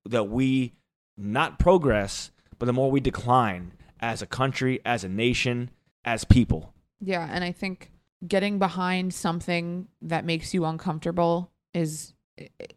[0.07, 0.73] that we
[1.17, 5.71] not progress, but the more we decline as a country, as a nation,
[6.05, 6.73] as people.
[7.01, 7.91] Yeah, and I think
[8.27, 12.15] getting behind something that makes you uncomfortable is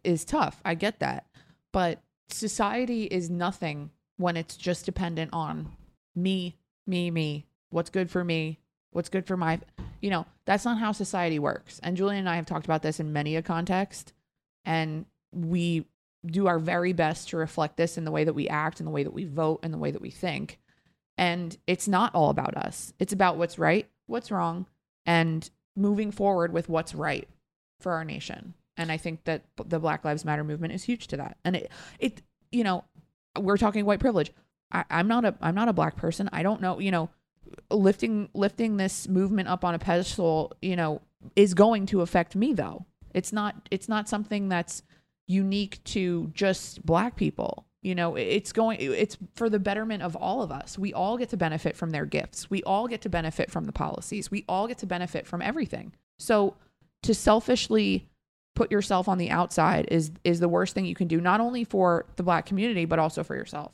[0.04, 0.60] is tough.
[0.64, 1.26] I get that.
[1.72, 5.70] But society is nothing when it's just dependent on
[6.14, 7.46] me, me, me.
[7.70, 8.58] What's good for me?
[8.90, 9.60] What's good for my
[10.00, 11.80] you know, that's not how society works.
[11.82, 14.12] And Julian and I have talked about this in many a context
[14.64, 15.86] and we
[16.24, 18.92] do our very best to reflect this in the way that we act, in the
[18.92, 20.58] way that we vote, in the way that we think.
[21.16, 22.92] And it's not all about us.
[22.98, 24.66] It's about what's right, what's wrong,
[25.06, 27.28] and moving forward with what's right
[27.80, 28.54] for our nation.
[28.78, 31.36] And I think that the Black Lives Matter movement is huge to that.
[31.44, 32.84] And it, it, you know,
[33.38, 34.32] we're talking white privilege.
[34.72, 36.30] I, I'm not a, I'm not a black person.
[36.32, 37.10] I don't know, you know,
[37.70, 41.02] lifting, lifting this movement up on a pedestal, you know,
[41.34, 42.86] is going to affect me though.
[43.12, 44.82] It's not, it's not something that's
[45.26, 47.66] unique to just black people.
[47.82, 50.78] You know, it's going, it's for the betterment of all of us.
[50.78, 52.50] We all get to benefit from their gifts.
[52.50, 54.30] We all get to benefit from the policies.
[54.30, 55.92] We all get to benefit from everything.
[56.18, 56.56] So
[57.02, 58.08] to selfishly
[58.58, 61.62] put yourself on the outside is is the worst thing you can do, not only
[61.62, 63.72] for the black community, but also for yourself.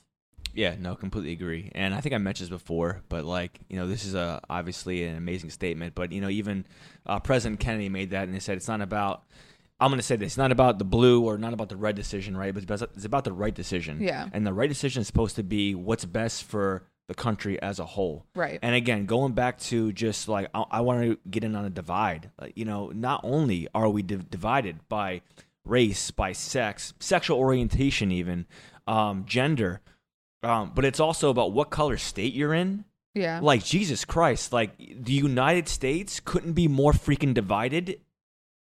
[0.52, 1.72] Yeah, no, completely agree.
[1.74, 5.04] And I think I mentioned this before, but like, you know, this is a obviously
[5.04, 5.94] an amazing statement.
[5.94, 6.66] But you know, even
[7.06, 9.24] uh, President Kennedy made that, and he said it's not about.
[9.80, 11.96] I'm going to say this: it's not about the blue or not about the red
[11.96, 12.52] decision, right?
[12.54, 14.00] But it's about, it's about the right decision.
[14.00, 14.28] Yeah.
[14.32, 17.84] And the right decision is supposed to be what's best for the country as a
[17.84, 18.24] whole.
[18.34, 18.58] Right.
[18.62, 21.70] And again, going back to just like I, I want to get in on a
[21.70, 22.30] divide.
[22.40, 25.20] Like, you know, not only are we div- divided by
[25.64, 28.46] race, by sex, sexual orientation, even
[28.86, 29.80] um, gender,
[30.42, 32.84] Um, but it's also about what color state you're in.
[33.14, 33.40] Yeah.
[33.42, 38.00] Like Jesus Christ, like the United States couldn't be more freaking divided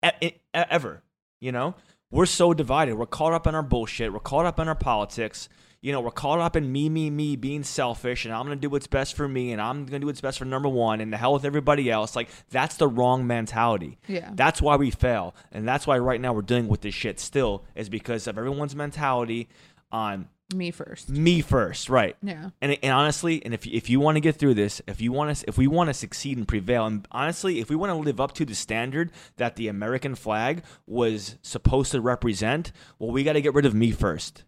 [0.05, 1.03] e- e- ever.
[1.41, 1.75] You know,
[2.11, 2.95] we're so divided.
[2.97, 4.13] We're caught up in our bullshit.
[4.13, 5.49] We're caught up in our politics.
[5.81, 8.69] You know, we're caught up in me, me, me being selfish, and I'm gonna do
[8.69, 11.17] what's best for me, and I'm gonna do what's best for number one, and the
[11.17, 12.17] hell with everybody else.
[12.17, 13.99] Like that's the wrong mentality.
[14.09, 14.31] Yeah.
[14.35, 17.65] That's why we fail, and that's why right now we're dealing with this shit still
[17.77, 19.49] is because of everyone's mentality
[19.93, 21.11] on Me first.
[21.11, 22.17] me first, right?
[22.23, 22.51] Yeah.
[22.61, 25.37] And, and honestly, and if if you want to get through this, if you want
[25.37, 28.21] to if we want to succeed and prevail, and honestly, if we want to live
[28.21, 33.35] up to the standard that the American flag was supposed to represent, well, we got
[33.35, 34.43] to get rid of me first.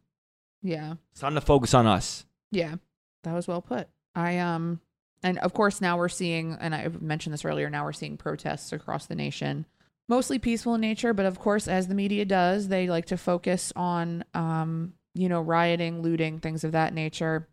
[0.63, 0.95] Yeah.
[1.13, 2.25] It's time to focus on us.
[2.51, 2.77] Yeah,
[3.25, 3.89] that was well put.
[4.15, 4.81] I um,
[5.23, 7.71] and of course now we're seeing, and I mentioned this earlier.
[7.71, 9.67] Now we're seeing protests across the nation,
[10.09, 13.73] mostly peaceful in nature, but of course, as the media does, they like to focus
[13.77, 17.49] on um, you know, rioting, looting, things of that nature.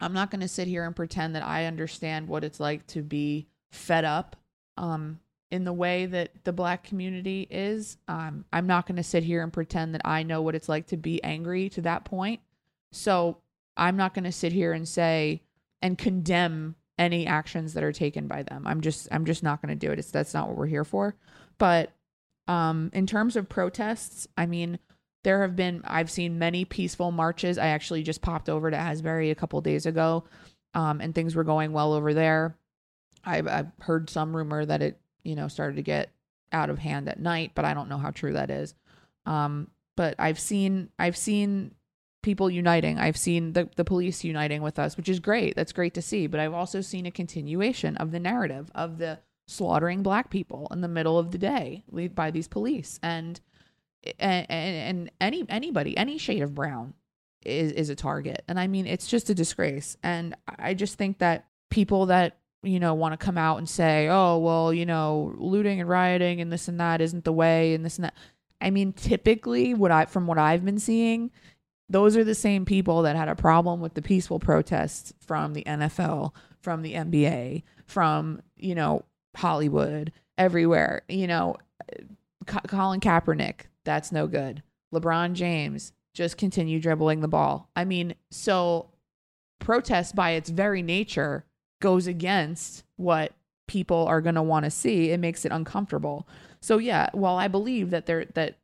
[0.00, 3.02] I'm not going to sit here and pretend that I understand what it's like to
[3.02, 4.36] be fed up
[4.78, 5.18] um
[5.50, 7.96] in the way that the black community is.
[8.06, 10.88] Um, I'm not going to sit here and pretend that I know what it's like
[10.88, 12.40] to be angry to that point.
[12.92, 13.38] So
[13.76, 15.42] I'm not going to sit here and say
[15.80, 18.66] and condemn any actions that are taken by them.
[18.66, 19.98] I'm just I'm just not going to do it.
[19.98, 21.14] It's that's not what we're here for.
[21.56, 21.92] But
[22.48, 24.78] um in terms of protests, I mean
[25.22, 27.56] there have been I've seen many peaceful marches.
[27.56, 30.24] I actually just popped over to Asbury a couple days ago
[30.74, 32.56] um and things were going well over there.
[33.24, 36.10] I've, I've heard some rumor that it, you know, started to get
[36.52, 38.74] out of hand at night, but I don't know how true that is.
[39.26, 41.74] Um, but I've seen I've seen
[42.22, 42.98] people uniting.
[42.98, 45.54] I've seen the, the police uniting with us, which is great.
[45.56, 46.26] That's great to see.
[46.26, 50.80] But I've also seen a continuation of the narrative of the slaughtering black people in
[50.80, 52.98] the middle of the day by these police.
[53.02, 53.40] And
[54.18, 56.94] and, and any anybody, any shade of brown
[57.44, 58.44] is is a target.
[58.48, 59.96] And I mean it's just a disgrace.
[60.02, 64.08] And I just think that people that you know want to come out and say,
[64.08, 67.84] "Oh, well, you know, looting and rioting and this and that isn't the way and
[67.84, 68.14] this and that."
[68.60, 71.30] I mean, typically what I from what I've been seeing,
[71.88, 75.64] those are the same people that had a problem with the peaceful protests from the
[75.64, 79.04] NFL, from the NBA, from, you know,
[79.36, 81.02] Hollywood, everywhere.
[81.08, 81.56] You know,
[82.46, 84.62] Co- Colin Kaepernick, that's no good.
[84.92, 87.70] LeBron James, just continue dribbling the ball.
[87.76, 88.90] I mean, so
[89.58, 91.44] protest by its very nature
[91.80, 93.32] goes against what
[93.66, 95.10] people are going to want to see.
[95.10, 96.26] It makes it uncomfortable.
[96.60, 98.58] So yeah, while I believe that there that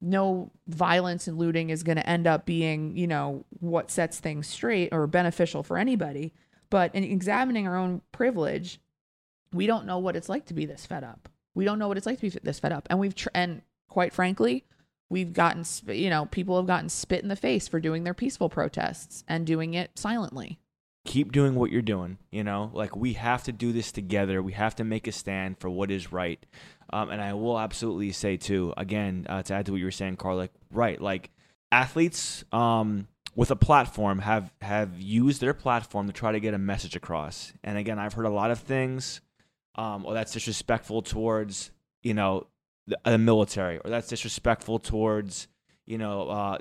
[0.00, 4.46] no violence and looting is going to end up being, you know, what sets things
[4.46, 6.34] straight or beneficial for anybody,
[6.68, 8.78] but in examining our own privilege,
[9.52, 11.28] we don't know what it's like to be this fed up.
[11.54, 13.62] We don't know what it's like to be this fed up, and we've tr- and
[13.88, 14.64] quite frankly,
[15.08, 18.50] we've gotten you know people have gotten spit in the face for doing their peaceful
[18.50, 20.58] protests and doing it silently
[21.06, 22.18] keep doing what you're doing.
[22.30, 24.42] You know, like we have to do this together.
[24.42, 26.44] We have to make a stand for what is right.
[26.92, 29.90] Um, and I will absolutely say too, again, uh, to add to what you were
[29.90, 31.30] saying, Carl, like right, like
[31.72, 36.58] athletes um, with a platform have have used their platform to try to get a
[36.58, 37.52] message across.
[37.64, 39.20] And again, I've heard a lot of things.
[39.78, 41.70] Um, or that's disrespectful towards
[42.02, 42.46] you know
[42.86, 45.48] the, the military, or that's disrespectful towards
[45.86, 46.58] you know, uh,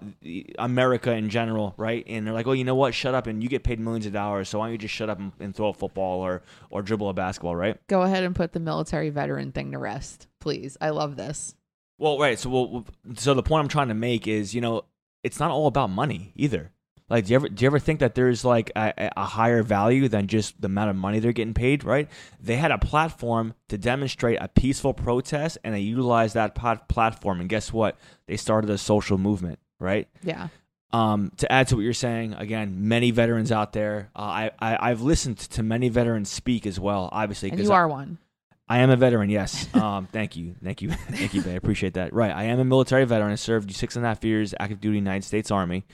[0.59, 2.03] America in general, right?
[2.07, 2.93] And they're like, oh, you know what?
[2.93, 5.09] Shut up, and you get paid millions of dollars, so why don't you just shut
[5.09, 7.77] up and, and, throw a football or or dribble a basketball, right?
[7.87, 10.77] Go ahead and put the military veteran thing to rest, please.
[10.79, 11.55] I love this.
[11.97, 12.37] Well, right.
[12.37, 12.85] So, well,
[13.15, 14.83] so the point I'm trying to make is, you know,
[15.23, 16.71] it's not all about money either.
[17.09, 20.07] Like, do you ever do you ever think that there's like a, a higher value
[20.07, 21.83] than just the amount of money they're getting paid?
[21.83, 22.09] Right?
[22.39, 27.41] They had a platform to demonstrate a peaceful protest, and they utilized that pot- platform.
[27.41, 27.97] And guess what?
[28.27, 29.59] They started a social movement.
[29.79, 30.07] Right?
[30.23, 30.47] Yeah.
[30.93, 34.09] Um, to add to what you're saying, again, many veterans out there.
[34.15, 37.09] Uh, I, I I've listened to many veterans speak as well.
[37.11, 38.17] Obviously, and you I, are one.
[38.67, 39.67] I am a veteran, yes.
[39.75, 41.53] Um, thank you, thank you, thank you, babe.
[41.53, 42.13] I appreciate that.
[42.13, 43.31] Right, I am a military veteran.
[43.31, 45.85] I served six and a half years active duty United States Army.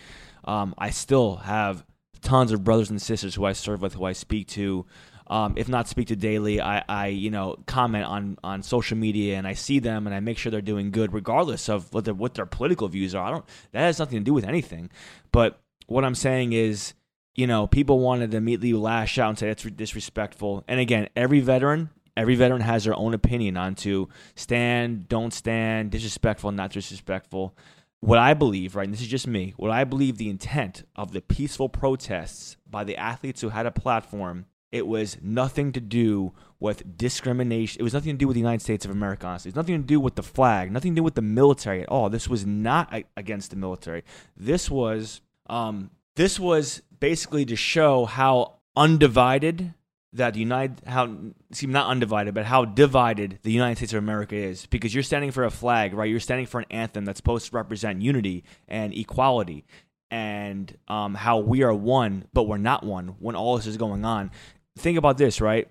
[0.44, 1.86] Um, I still have
[2.22, 4.86] tons of brothers and sisters who I serve with, who I speak to.
[5.28, 9.38] Um, if not speak to daily, I, I you know comment on, on social media
[9.38, 12.14] and I see them and I make sure they're doing good, regardless of what their
[12.14, 13.26] what their political views are.
[13.26, 14.90] I don't that has nothing to do with anything.
[15.32, 16.94] But what I'm saying is,
[17.34, 20.66] you know, people wanted to immediately lash out and say that's disrespectful.
[20.68, 25.92] And again, every veteran, every veteran has their own opinion on to stand, don't stand,
[25.92, 27.56] disrespectful, not disrespectful
[28.02, 31.12] what I believe, right, and this is just me, what I believe the intent of
[31.12, 36.34] the peaceful protests by the athletes who had a platform, it was nothing to do
[36.60, 37.80] with discrimination.
[37.80, 39.50] It was nothing to do with the United States of America, honestly.
[39.50, 42.10] It's nothing to do with the flag, nothing to do with the military at all.
[42.10, 44.04] This was not against the military.
[44.36, 49.74] This was, um, this was basically to show how undivided
[50.14, 51.16] that the United how
[51.52, 54.66] seem not undivided, but how divided the United States of America is.
[54.66, 56.10] Because you're standing for a flag, right?
[56.10, 59.66] You're standing for an anthem that's supposed to represent unity and equality,
[60.10, 64.04] and um, how we are one, but we're not one when all this is going
[64.04, 64.32] on.
[64.78, 65.70] Think about this, right?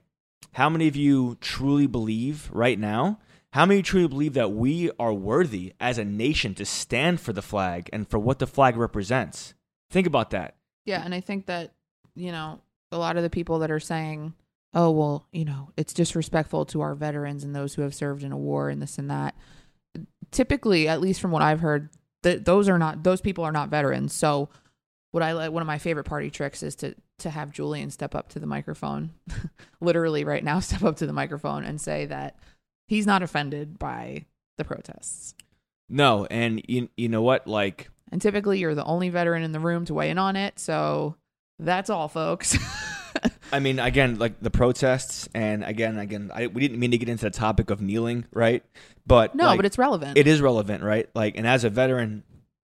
[0.53, 3.19] How many of you truly believe right now?
[3.53, 7.43] How many truly believe that we are worthy as a nation to stand for the
[7.43, 9.55] flag and for what the flag represents?
[9.91, 10.55] Think about that.
[10.85, 11.75] Yeah, and I think that,
[12.15, 12.61] you know,
[12.93, 14.35] a lot of the people that are saying,
[14.75, 18.33] oh, well, you know, it's disrespectful to our veterans and those who have served in
[18.33, 19.35] a war and this and that.
[20.31, 21.91] Typically, at least from what I've heard,
[22.23, 24.13] those are not those people are not veterans.
[24.13, 24.49] So
[25.11, 28.15] what I like one of my favorite party tricks is to to have Julian step
[28.15, 29.11] up to the microphone,
[29.81, 32.37] literally right now step up to the microphone and say that
[32.87, 34.27] he's not offended by
[34.59, 35.35] the protests.
[35.89, 37.47] No, and you you know what?
[37.47, 40.59] Like And typically you're the only veteran in the room to weigh in on it.
[40.59, 41.17] So
[41.65, 42.57] that's all, folks.
[43.53, 47.09] I mean, again, like the protests, and again, again, I, we didn't mean to get
[47.09, 48.63] into the topic of kneeling, right?
[49.07, 50.17] But no, like, but it's relevant.
[50.17, 51.09] it is relevant, right?
[51.15, 52.23] Like, and as a veteran,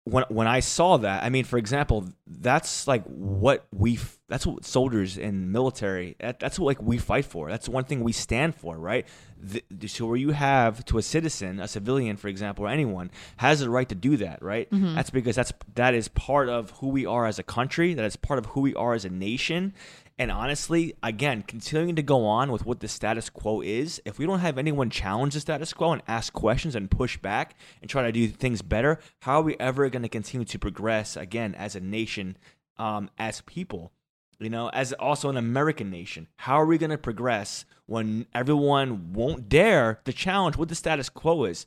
[0.06, 4.66] when when I saw that, I mean, for example, that's like what we that's what
[4.66, 7.50] soldiers in military that, that's what like we fight for.
[7.50, 9.06] That's one thing we stand for, right?
[9.42, 13.12] The, the- so where you have to a citizen, a civilian, for example, or anyone
[13.38, 14.70] has the right to do that, right?
[14.72, 14.96] Mm-hmm.
[14.96, 17.94] That's because that's that is part of who we are as a country.
[17.94, 19.74] That is part of who we are as a nation.
[20.18, 24.28] And honestly, again, continuing to go on with what the status quo is, if we
[24.28, 28.04] don't have anyone challenge the status quo and ask questions and push back and try
[28.04, 31.76] to do things better, how are we ever going to continue to progress again as
[31.76, 32.38] a nation,
[32.78, 33.92] um, as people?
[34.40, 39.14] You know, as also an American nation, how are we going to progress when everyone
[39.14, 41.66] won't dare to challenge what the status quo is?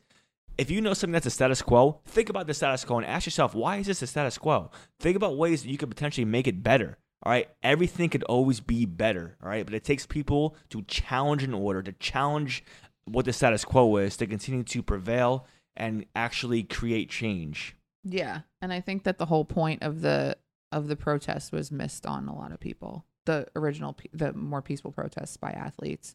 [0.59, 3.27] if you know something that's a status quo, think about the status quo and ask
[3.27, 4.71] yourself, why is this a status quo?
[4.99, 6.97] Think about ways that you could potentially make it better.
[7.23, 7.49] All right.
[7.63, 9.37] Everything could always be better.
[9.43, 9.65] All right.
[9.65, 12.63] But it takes people to challenge an order, to challenge
[13.05, 17.77] what the status quo is, to continue to prevail and actually create change.
[18.09, 20.37] Yeah, and I think that the whole point of the
[20.73, 23.05] of the protest was missed on a lot of people.
[23.25, 26.15] The original, the more peaceful protests by athletes.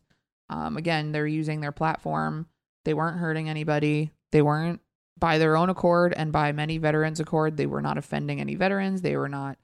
[0.50, 2.48] Um, again, they're using their platform.
[2.86, 4.12] They weren't hurting anybody.
[4.32, 4.82] They weren't
[5.18, 7.58] by their own accord and by many veterans' accord.
[7.58, 9.02] They were not offending any veterans.
[9.02, 9.58] They were not,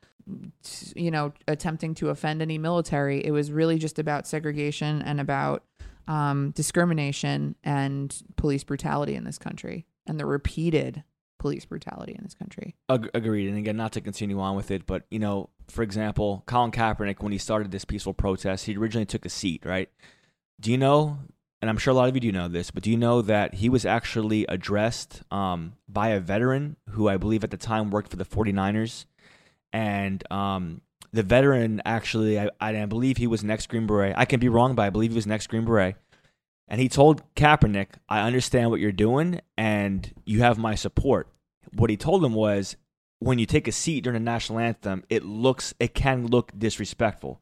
[0.96, 3.26] you know, attempting to offend any military.
[3.26, 5.64] It was really just about segregation and about
[6.08, 11.04] um, discrimination and police brutality in this country and the repeated
[11.40, 12.76] police brutality in this country.
[12.90, 13.50] Ag- agreed.
[13.50, 17.22] And again, not to continue on with it, but you know, for example, Colin Kaepernick,
[17.22, 19.90] when he started this peaceful protest, he originally took a seat, right?
[20.60, 21.20] Do you know?
[21.62, 23.56] And I'm sure a lot of you do know this, but do you know that
[23.56, 28.12] he was actually addressed um, by a veteran who I believe at the time worked
[28.12, 29.06] for the 49ers,
[29.74, 34.14] and um, the veteran actually, I, I believe he was next Green Beret.
[34.16, 35.96] I can be wrong, but I believe he was next Green Beret.
[36.68, 41.28] And he told Kaepernick, I understand what you're doing and you have my support.
[41.74, 42.76] What he told him was,
[43.20, 47.42] when you take a seat during the national anthem, it looks, it can look disrespectful.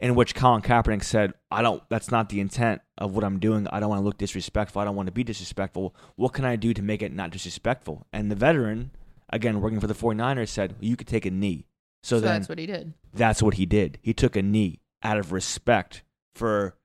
[0.00, 3.66] In which Colin Kaepernick said, I don't, that's not the intent of what I'm doing.
[3.68, 4.82] I don't want to look disrespectful.
[4.82, 5.94] I don't want to be disrespectful.
[6.16, 8.06] What can I do to make it not disrespectful?
[8.12, 8.90] And the veteran,
[9.30, 11.66] again, working for the 49ers, said, you could take a knee.
[12.02, 12.92] So, So, then that's what he did.
[13.14, 13.98] that's what he did.
[14.02, 16.02] He took a knee out of respect
[16.34, 16.76] for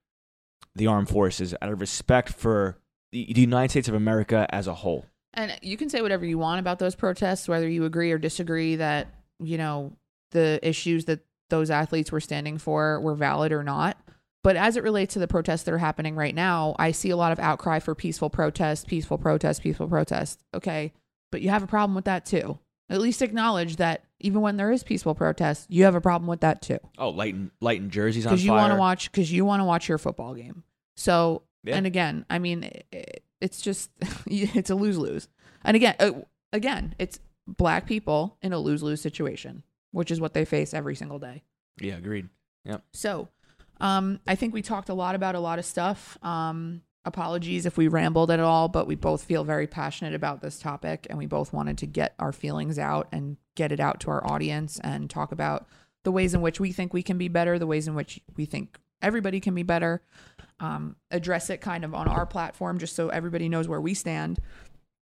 [0.75, 2.77] the armed forces, out of respect for
[3.11, 5.05] the, the United States of America as a whole.
[5.33, 8.75] And you can say whatever you want about those protests, whether you agree or disagree
[8.77, 9.07] that,
[9.39, 9.93] you know,
[10.31, 13.97] the issues that those athletes were standing for were valid or not.
[14.43, 17.17] But as it relates to the protests that are happening right now, I see a
[17.17, 20.41] lot of outcry for peaceful protest, peaceful protest, peaceful protest.
[20.53, 20.93] Okay.
[21.31, 22.57] But you have a problem with that too.
[22.89, 26.39] At least acknowledge that even when there is peaceful protest, you have a problem with
[26.39, 26.79] that too.
[26.97, 29.89] Oh, lighting lighting jerseys on Because you want to watch because you want to watch
[29.89, 30.63] your football game.
[30.95, 31.75] So Yeah.
[31.75, 33.91] and again, I mean, it- it's just
[34.25, 35.27] it's a lose lose.
[35.63, 36.11] And again, uh,
[36.53, 40.95] again, it's black people in a lose lose situation, which is what they face every
[40.95, 41.43] single day.
[41.79, 42.29] yeah, agreed.
[42.65, 42.77] Yeah.
[42.93, 43.29] So,
[43.79, 46.17] um, I think we talked a lot about a lot of stuff.
[46.23, 50.59] Um, apologies if we rambled at all, but we both feel very passionate about this
[50.59, 54.11] topic, and we both wanted to get our feelings out and get it out to
[54.11, 55.67] our audience and talk about
[56.03, 58.45] the ways in which we think we can be better, the ways in which we
[58.45, 60.01] think everybody can be better.
[60.59, 64.39] Um, address it kind of on our platform, just so everybody knows where we stand.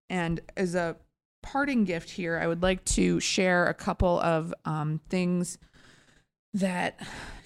[0.09, 0.95] And as a
[1.41, 5.57] parting gift here, I would like to share a couple of um, things
[6.53, 6.99] that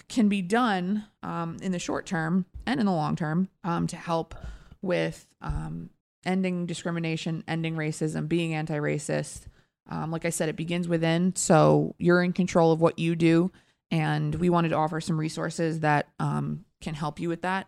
[0.07, 3.95] can be done um, in the short term and in the long term um, to
[3.95, 4.35] help
[4.81, 5.89] with um,
[6.25, 9.43] ending discrimination, ending racism, being anti racist,
[9.89, 11.35] Um, like I said, it begins within.
[11.35, 13.51] So you're in control of what you do.
[13.89, 17.67] And we wanted to offer some resources that um, can help you with that.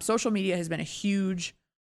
[0.00, 1.54] Social media has been a huge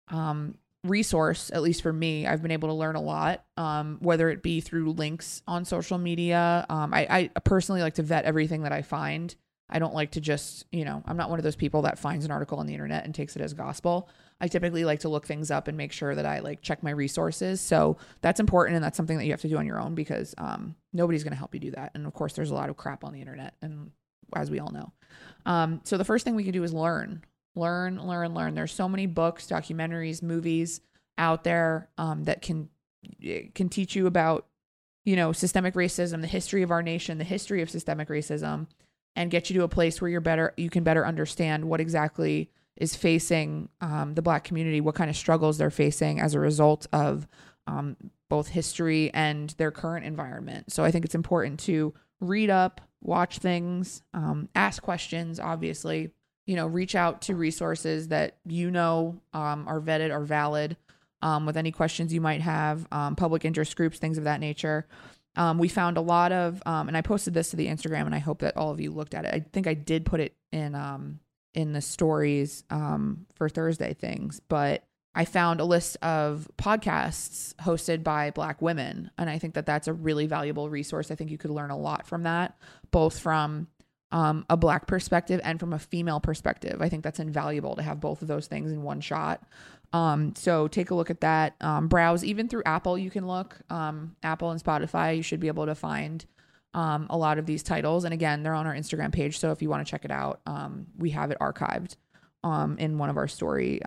[0.09, 0.54] um,
[0.85, 2.26] resource, at least for me.
[2.26, 5.99] I've been able to learn a lot, um, whether it be through links on social
[5.99, 6.64] media.
[6.68, 9.35] Um, I, I personally like to vet everything that I find.
[9.70, 12.24] I don't like to just, you know, I'm not one of those people that finds
[12.24, 14.09] an article on the internet and takes it as gospel.
[14.41, 16.91] I typically like to look things up and make sure that I like check my
[16.91, 17.61] resources.
[17.61, 20.35] So that's important and that's something that you have to do on your own because
[20.39, 21.91] um, nobody's going to help you do that.
[21.95, 23.91] And of course, there's a lot of crap on the internet, and
[24.35, 24.93] as we all know.
[25.45, 27.24] Um, so the first thing we can do is learn,
[27.59, 28.54] learn, learn, learn.
[28.54, 30.80] There's so many books, documentaries, movies
[31.16, 32.68] out there um, that can
[33.54, 34.46] can teach you about
[35.04, 38.66] you know systemic racism, the history of our nation, the history of systemic racism,
[39.16, 42.50] and get you to a place where you're better, you can better understand what exactly
[42.76, 46.86] is facing um, the black community, what kind of struggles they're facing as a result
[46.92, 47.26] of
[47.66, 47.96] um,
[48.28, 50.72] both history and their current environment.
[50.72, 56.11] So I think it's important to read up, watch things, um, ask questions, obviously,
[56.49, 60.76] you know, reach out to resources that you know um, are vetted, are valid.
[61.20, 64.86] Um, with any questions you might have, um, public interest groups, things of that nature.
[65.34, 68.14] Um, we found a lot of, um, and I posted this to the Instagram, and
[68.14, 69.34] I hope that all of you looked at it.
[69.34, 71.18] I think I did put it in um,
[71.55, 72.62] in the stories
[73.34, 74.84] for Thursday things, but
[75.18, 79.88] I found a list of podcasts hosted by Black women, and I think that that's
[79.88, 81.11] a really valuable resource.
[81.11, 82.57] I think you could learn a lot from that,
[82.92, 83.66] both from
[84.11, 86.80] um, a Black perspective and from a female perspective.
[86.80, 89.42] I think that's invaluable to have both of those things in one shot.
[89.92, 91.54] Um, so take a look at that.
[91.61, 92.98] Um, browse even through Apple.
[92.98, 95.16] You can look um, Apple and Spotify.
[95.16, 96.24] You should be able to find
[96.74, 98.04] um, a lot of these titles.
[98.04, 99.38] And again, they're on our Instagram page.
[99.38, 101.96] So if you want to check it out, um, we have it archived
[102.78, 103.80] in one of our story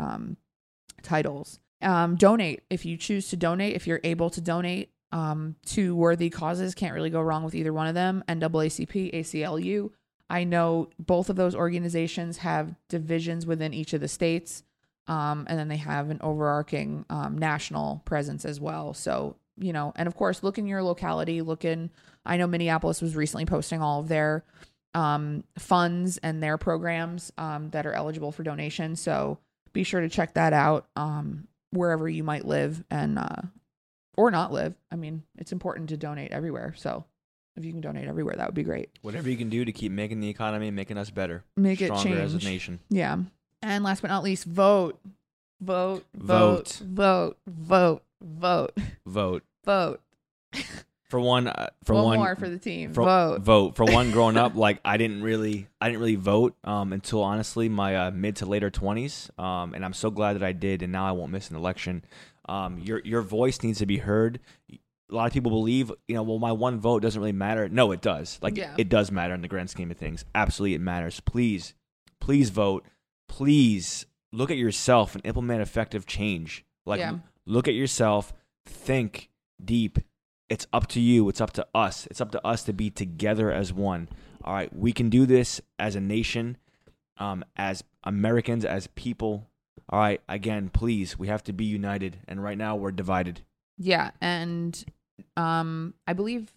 [1.01, 1.59] titles.
[1.81, 3.75] Donate if you choose to donate.
[3.75, 7.87] If you're able to donate to worthy causes, can't really go wrong with either one
[7.87, 8.23] of them.
[8.27, 9.91] NAACP, ACLU.
[10.31, 14.63] I know both of those organizations have divisions within each of the states.
[15.07, 18.93] Um, and then they have an overarching um, national presence as well.
[18.93, 21.89] So, you know, and of course, look in your locality, look in,
[22.25, 24.45] I know Minneapolis was recently posting all of their
[24.93, 28.95] um, funds and their programs um, that are eligible for donation.
[28.95, 29.37] So
[29.73, 33.41] be sure to check that out um, wherever you might live and, uh,
[34.15, 34.75] or not live.
[34.89, 36.73] I mean, it's important to donate everywhere.
[36.77, 37.03] So
[37.61, 38.89] if you can donate everywhere, that would be great.
[39.01, 42.19] Whatever you can do to keep making the economy, making us better, Make it stronger
[42.19, 42.51] as a change.
[42.51, 42.79] nation.
[42.89, 43.17] Yeah.
[43.61, 44.99] And last but not least, vote.
[45.63, 46.81] Vote, Vote.
[46.83, 48.73] vote, vote, vote, vote,
[49.05, 50.01] Vote vote.
[51.03, 51.45] for one.
[51.47, 52.93] Uh, for one, one, more for the team.
[52.93, 53.41] for- vote.
[53.41, 54.09] vote for one.
[54.09, 58.11] Growing up, like I didn't really, I didn't really vote um, until honestly my uh,
[58.11, 61.11] mid to later twenties, um, and I'm so glad that I did, and now I
[61.11, 62.03] won't miss an election.
[62.49, 64.39] Um, your your voice needs to be heard.
[65.11, 67.67] A lot of people believe, you know, well, my one vote doesn't really matter.
[67.67, 68.39] No, it does.
[68.41, 68.75] Like Yeah.
[68.77, 70.23] it does matter in the grand scheme of things.
[70.33, 71.19] Absolutely, it matters.
[71.19, 71.73] Please,
[72.21, 72.85] please vote.
[73.27, 76.63] Please look at yourself and implement effective change.
[76.85, 77.19] Like Yeah.
[77.45, 78.33] look at yourself,
[78.65, 79.29] think
[79.63, 79.99] deep.
[80.49, 81.27] It's up to you.
[81.29, 82.07] It's up to us.
[82.07, 84.09] It's up to us to be together as one.
[84.43, 86.57] All right, we can do this as a nation,
[87.17, 89.47] um, as Americans, as people.
[89.89, 92.17] All right, again, please, we have to be united.
[92.27, 93.41] And right now, we're divided.
[93.77, 94.83] Yeah, and
[95.37, 96.51] um, I believe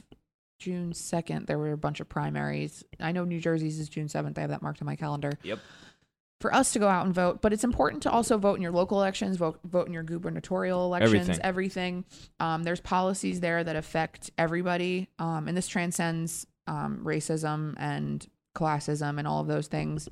[0.58, 2.84] June second there were a bunch of primaries.
[3.00, 4.38] I know New Jersey's is June seventh.
[4.38, 5.32] I have that marked on my calendar.
[5.42, 5.58] Yep.
[6.40, 8.72] For us to go out and vote, but it's important to also vote in your
[8.72, 11.40] local elections, vote vote in your gubernatorial elections, Everything.
[11.42, 12.04] everything.
[12.38, 19.18] Um, there's policies there that affect everybody, um, and this transcends um, racism and classism
[19.18, 20.08] and all of those things.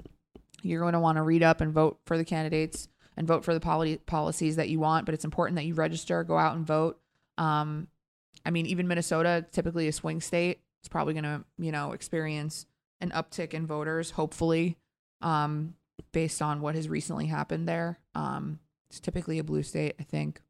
[0.62, 3.52] You're going to want to read up and vote for the candidates and vote for
[3.52, 6.66] the poli- policies that you want, but it's important that you register, go out and
[6.66, 6.98] vote.
[7.36, 7.88] Um,
[8.44, 12.66] I mean, even Minnesota, typically a swing state, it's probably going to, you know, experience
[13.00, 14.76] an uptick in voters, hopefully,
[15.20, 15.74] um,
[16.12, 17.98] based on what has recently happened there.
[18.14, 18.58] Um,
[18.90, 20.40] it's typically a blue state, I think,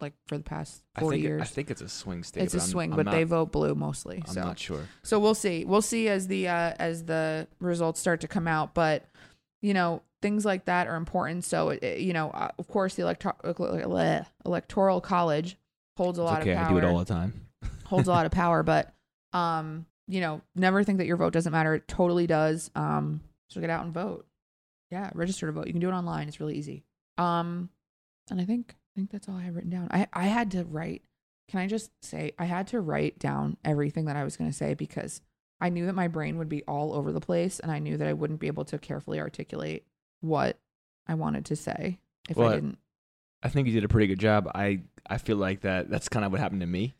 [0.00, 1.40] like for the past I think years.
[1.42, 2.42] I think it's a swing state.
[2.42, 4.22] it's a I'm- swing, I'm but not- they vote blue mostly.
[4.26, 4.88] I'm so not sure.
[5.02, 5.64] so we'll see.
[5.64, 8.74] We'll see as the uh, as the results start to come out.
[8.74, 9.06] But
[9.62, 11.44] you know, things like that are important.
[11.44, 13.36] So it, it- you know, uh, of course, the electro-
[14.44, 15.56] electoral college
[15.96, 16.52] holds a It's lot okay.
[16.52, 16.66] of power.
[16.66, 17.32] I do it all the time.
[17.84, 18.94] holds a lot of power, but
[19.32, 21.74] um, you know, never think that your vote doesn't matter.
[21.74, 22.70] It totally does.
[22.74, 24.26] Um, so get out and vote.
[24.90, 25.66] Yeah, register to vote.
[25.66, 26.28] You can do it online.
[26.28, 26.84] It's really easy.
[27.18, 27.68] Um,
[28.30, 29.88] and I think I think that's all I have written down.
[29.90, 31.02] I I had to write.
[31.48, 34.56] Can I just say I had to write down everything that I was going to
[34.56, 35.20] say because
[35.60, 38.08] I knew that my brain would be all over the place and I knew that
[38.08, 39.84] I wouldn't be able to carefully articulate
[40.20, 40.58] what
[41.06, 41.98] I wanted to say
[42.30, 42.78] if Well, I didn't.
[43.42, 44.50] I think you did a pretty good job.
[44.54, 46.94] I I feel like that that's kind of what happened to me.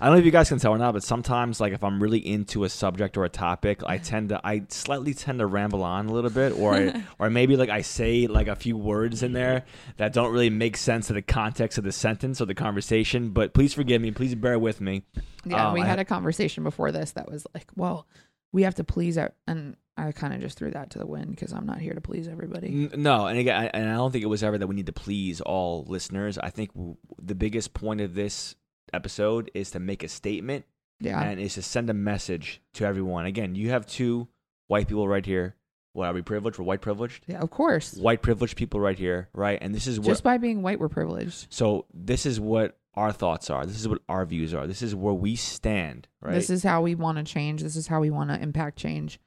[0.00, 2.02] I don't know if you guys can tell or not, but sometimes like if I'm
[2.02, 5.82] really into a subject or a topic, I tend to I slightly tend to ramble
[5.82, 9.22] on a little bit, or I, or maybe like I say like a few words
[9.22, 9.64] in there
[9.98, 13.30] that don't really make sense to the context of the sentence or the conversation.
[13.30, 14.10] But please forgive me.
[14.10, 15.02] Please bear with me.
[15.44, 18.06] Yeah, Um, we had ha- a conversation before this that was like, well,
[18.52, 21.30] we have to please our, and I kind of just threw that to the wind
[21.30, 22.88] because I'm not here to please everybody.
[22.92, 24.86] N- No, and again, I, and I don't think it was ever that we need
[24.86, 26.38] to please all listeners.
[26.38, 28.54] I think w- the biggest point of this
[28.92, 30.64] episode is to make a statement
[31.00, 31.20] Yeah.
[31.22, 33.26] and is to send a message to everyone.
[33.26, 34.28] Again, you have two
[34.68, 35.56] white people right here.
[35.94, 36.58] What are we privileged?
[36.58, 37.24] We're white privileged.
[37.26, 37.94] yeah, of course.
[37.94, 39.58] White privileged people right here, right?
[39.60, 40.06] And this is what.
[40.08, 41.48] Just by being white, we're privileged.
[41.52, 43.66] so this is what our thoughts are.
[43.66, 44.66] This is what our views are.
[44.66, 46.32] This is where we stand, right?
[46.34, 47.62] This is how we want to change.
[47.62, 49.18] This is how we want to impact change.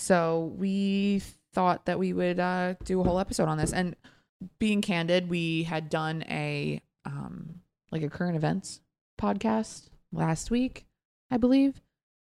[0.00, 1.22] So we
[1.52, 3.72] thought that we would uh, do a whole episode on this.
[3.72, 3.96] And
[4.58, 7.60] being candid, we had done a um,
[7.92, 8.80] like a current events
[9.20, 10.86] podcast last week,
[11.30, 11.80] I believe,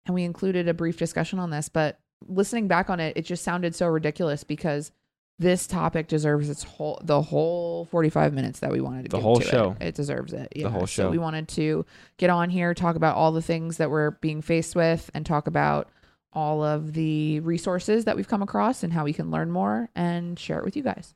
[0.06, 1.70] and we included a brief discussion on this.
[1.70, 4.92] But listening back on it, it just sounded so ridiculous because
[5.40, 9.38] this topic deserves its whole the whole 45 minutes that we wanted to The whole
[9.40, 9.76] to show.
[9.80, 9.96] It.
[9.96, 10.52] deserves it.
[10.56, 10.70] Yeah.
[10.70, 11.10] whole So show.
[11.10, 11.86] we wanted to
[12.18, 15.48] get on here, talk about all the things that we're being faced with, and talk
[15.48, 15.90] about
[16.34, 20.40] all of the resources that we've come across and how we can learn more and
[20.40, 21.14] share it with you guys.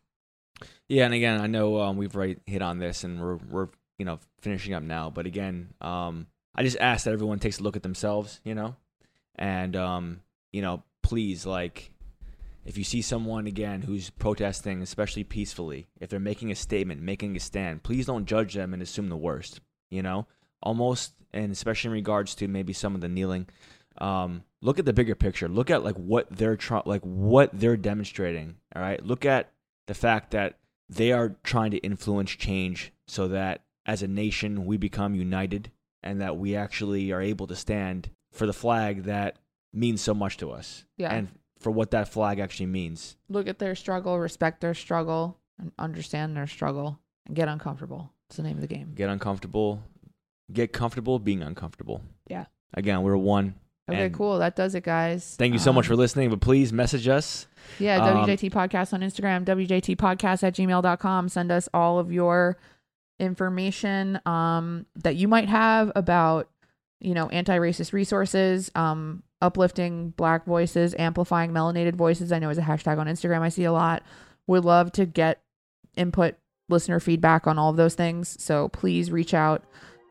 [0.88, 4.06] Yeah, and again, I know um, we've right hit on this, and we're we're you
[4.06, 5.10] know finishing up now.
[5.10, 8.76] But again, um, I just ask that everyone takes a look at themselves, you know,
[9.36, 11.92] and um, you know, please, like,
[12.66, 17.36] if you see someone again who's protesting, especially peacefully, if they're making a statement, making
[17.36, 19.62] a stand, please don't judge them and assume the worst.
[19.90, 20.28] You know,
[20.62, 23.48] almost, and especially in regards to maybe some of the kneeling.
[23.98, 25.48] Um, look at the bigger picture.
[25.48, 28.56] Look at like what they're trying, like what they're demonstrating.
[28.76, 29.52] All right, look at
[29.88, 30.58] the fact that
[30.90, 35.72] they are trying to influence change so that as a nation we become united
[36.04, 39.38] and that we actually are able to stand for the flag that
[39.74, 41.14] means so much to us Yeah.
[41.14, 41.28] and
[41.60, 43.16] for what that flag actually means.
[43.30, 48.12] Look at their struggle, respect their struggle, and understand their struggle, and get uncomfortable.
[48.28, 48.94] It's the name of the game.
[48.96, 49.84] Get uncomfortable,
[50.52, 52.02] get comfortable being uncomfortable.
[52.28, 52.46] Yeah.
[52.74, 53.56] Again, we're one.
[53.90, 54.40] Okay, And cool.
[54.40, 55.36] That does it, guys.
[55.38, 57.48] Thank you so much Um, for listening, but please message us.
[57.80, 61.30] Yeah, Um, WJT Podcast on Instagram, WJT Podcast at gmail.com.
[61.30, 62.58] Send us all of your
[63.20, 66.50] information um, that you might have about,
[67.00, 72.32] you know, anti racist resources, um, uplifting black voices, amplifying melanated voices.
[72.32, 74.04] I know is a hashtag on Instagram I see a lot.
[74.48, 75.42] Would love to get
[75.96, 76.36] input,
[76.70, 78.42] listener feedback on all of those things.
[78.42, 79.64] So please reach out.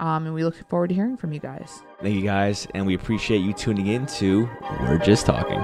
[0.05, 1.81] Um, and we look forward to hearing from you guys.
[2.03, 4.47] Thank you guys, and we appreciate you tuning in to
[4.81, 5.59] We're Just Talking.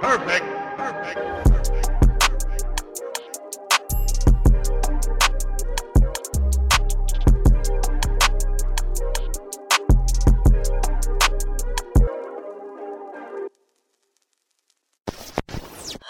[0.00, 0.44] Perfect.
[0.76, 1.20] Perfect.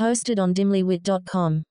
[0.00, 1.64] Hosted on dimlywit.com.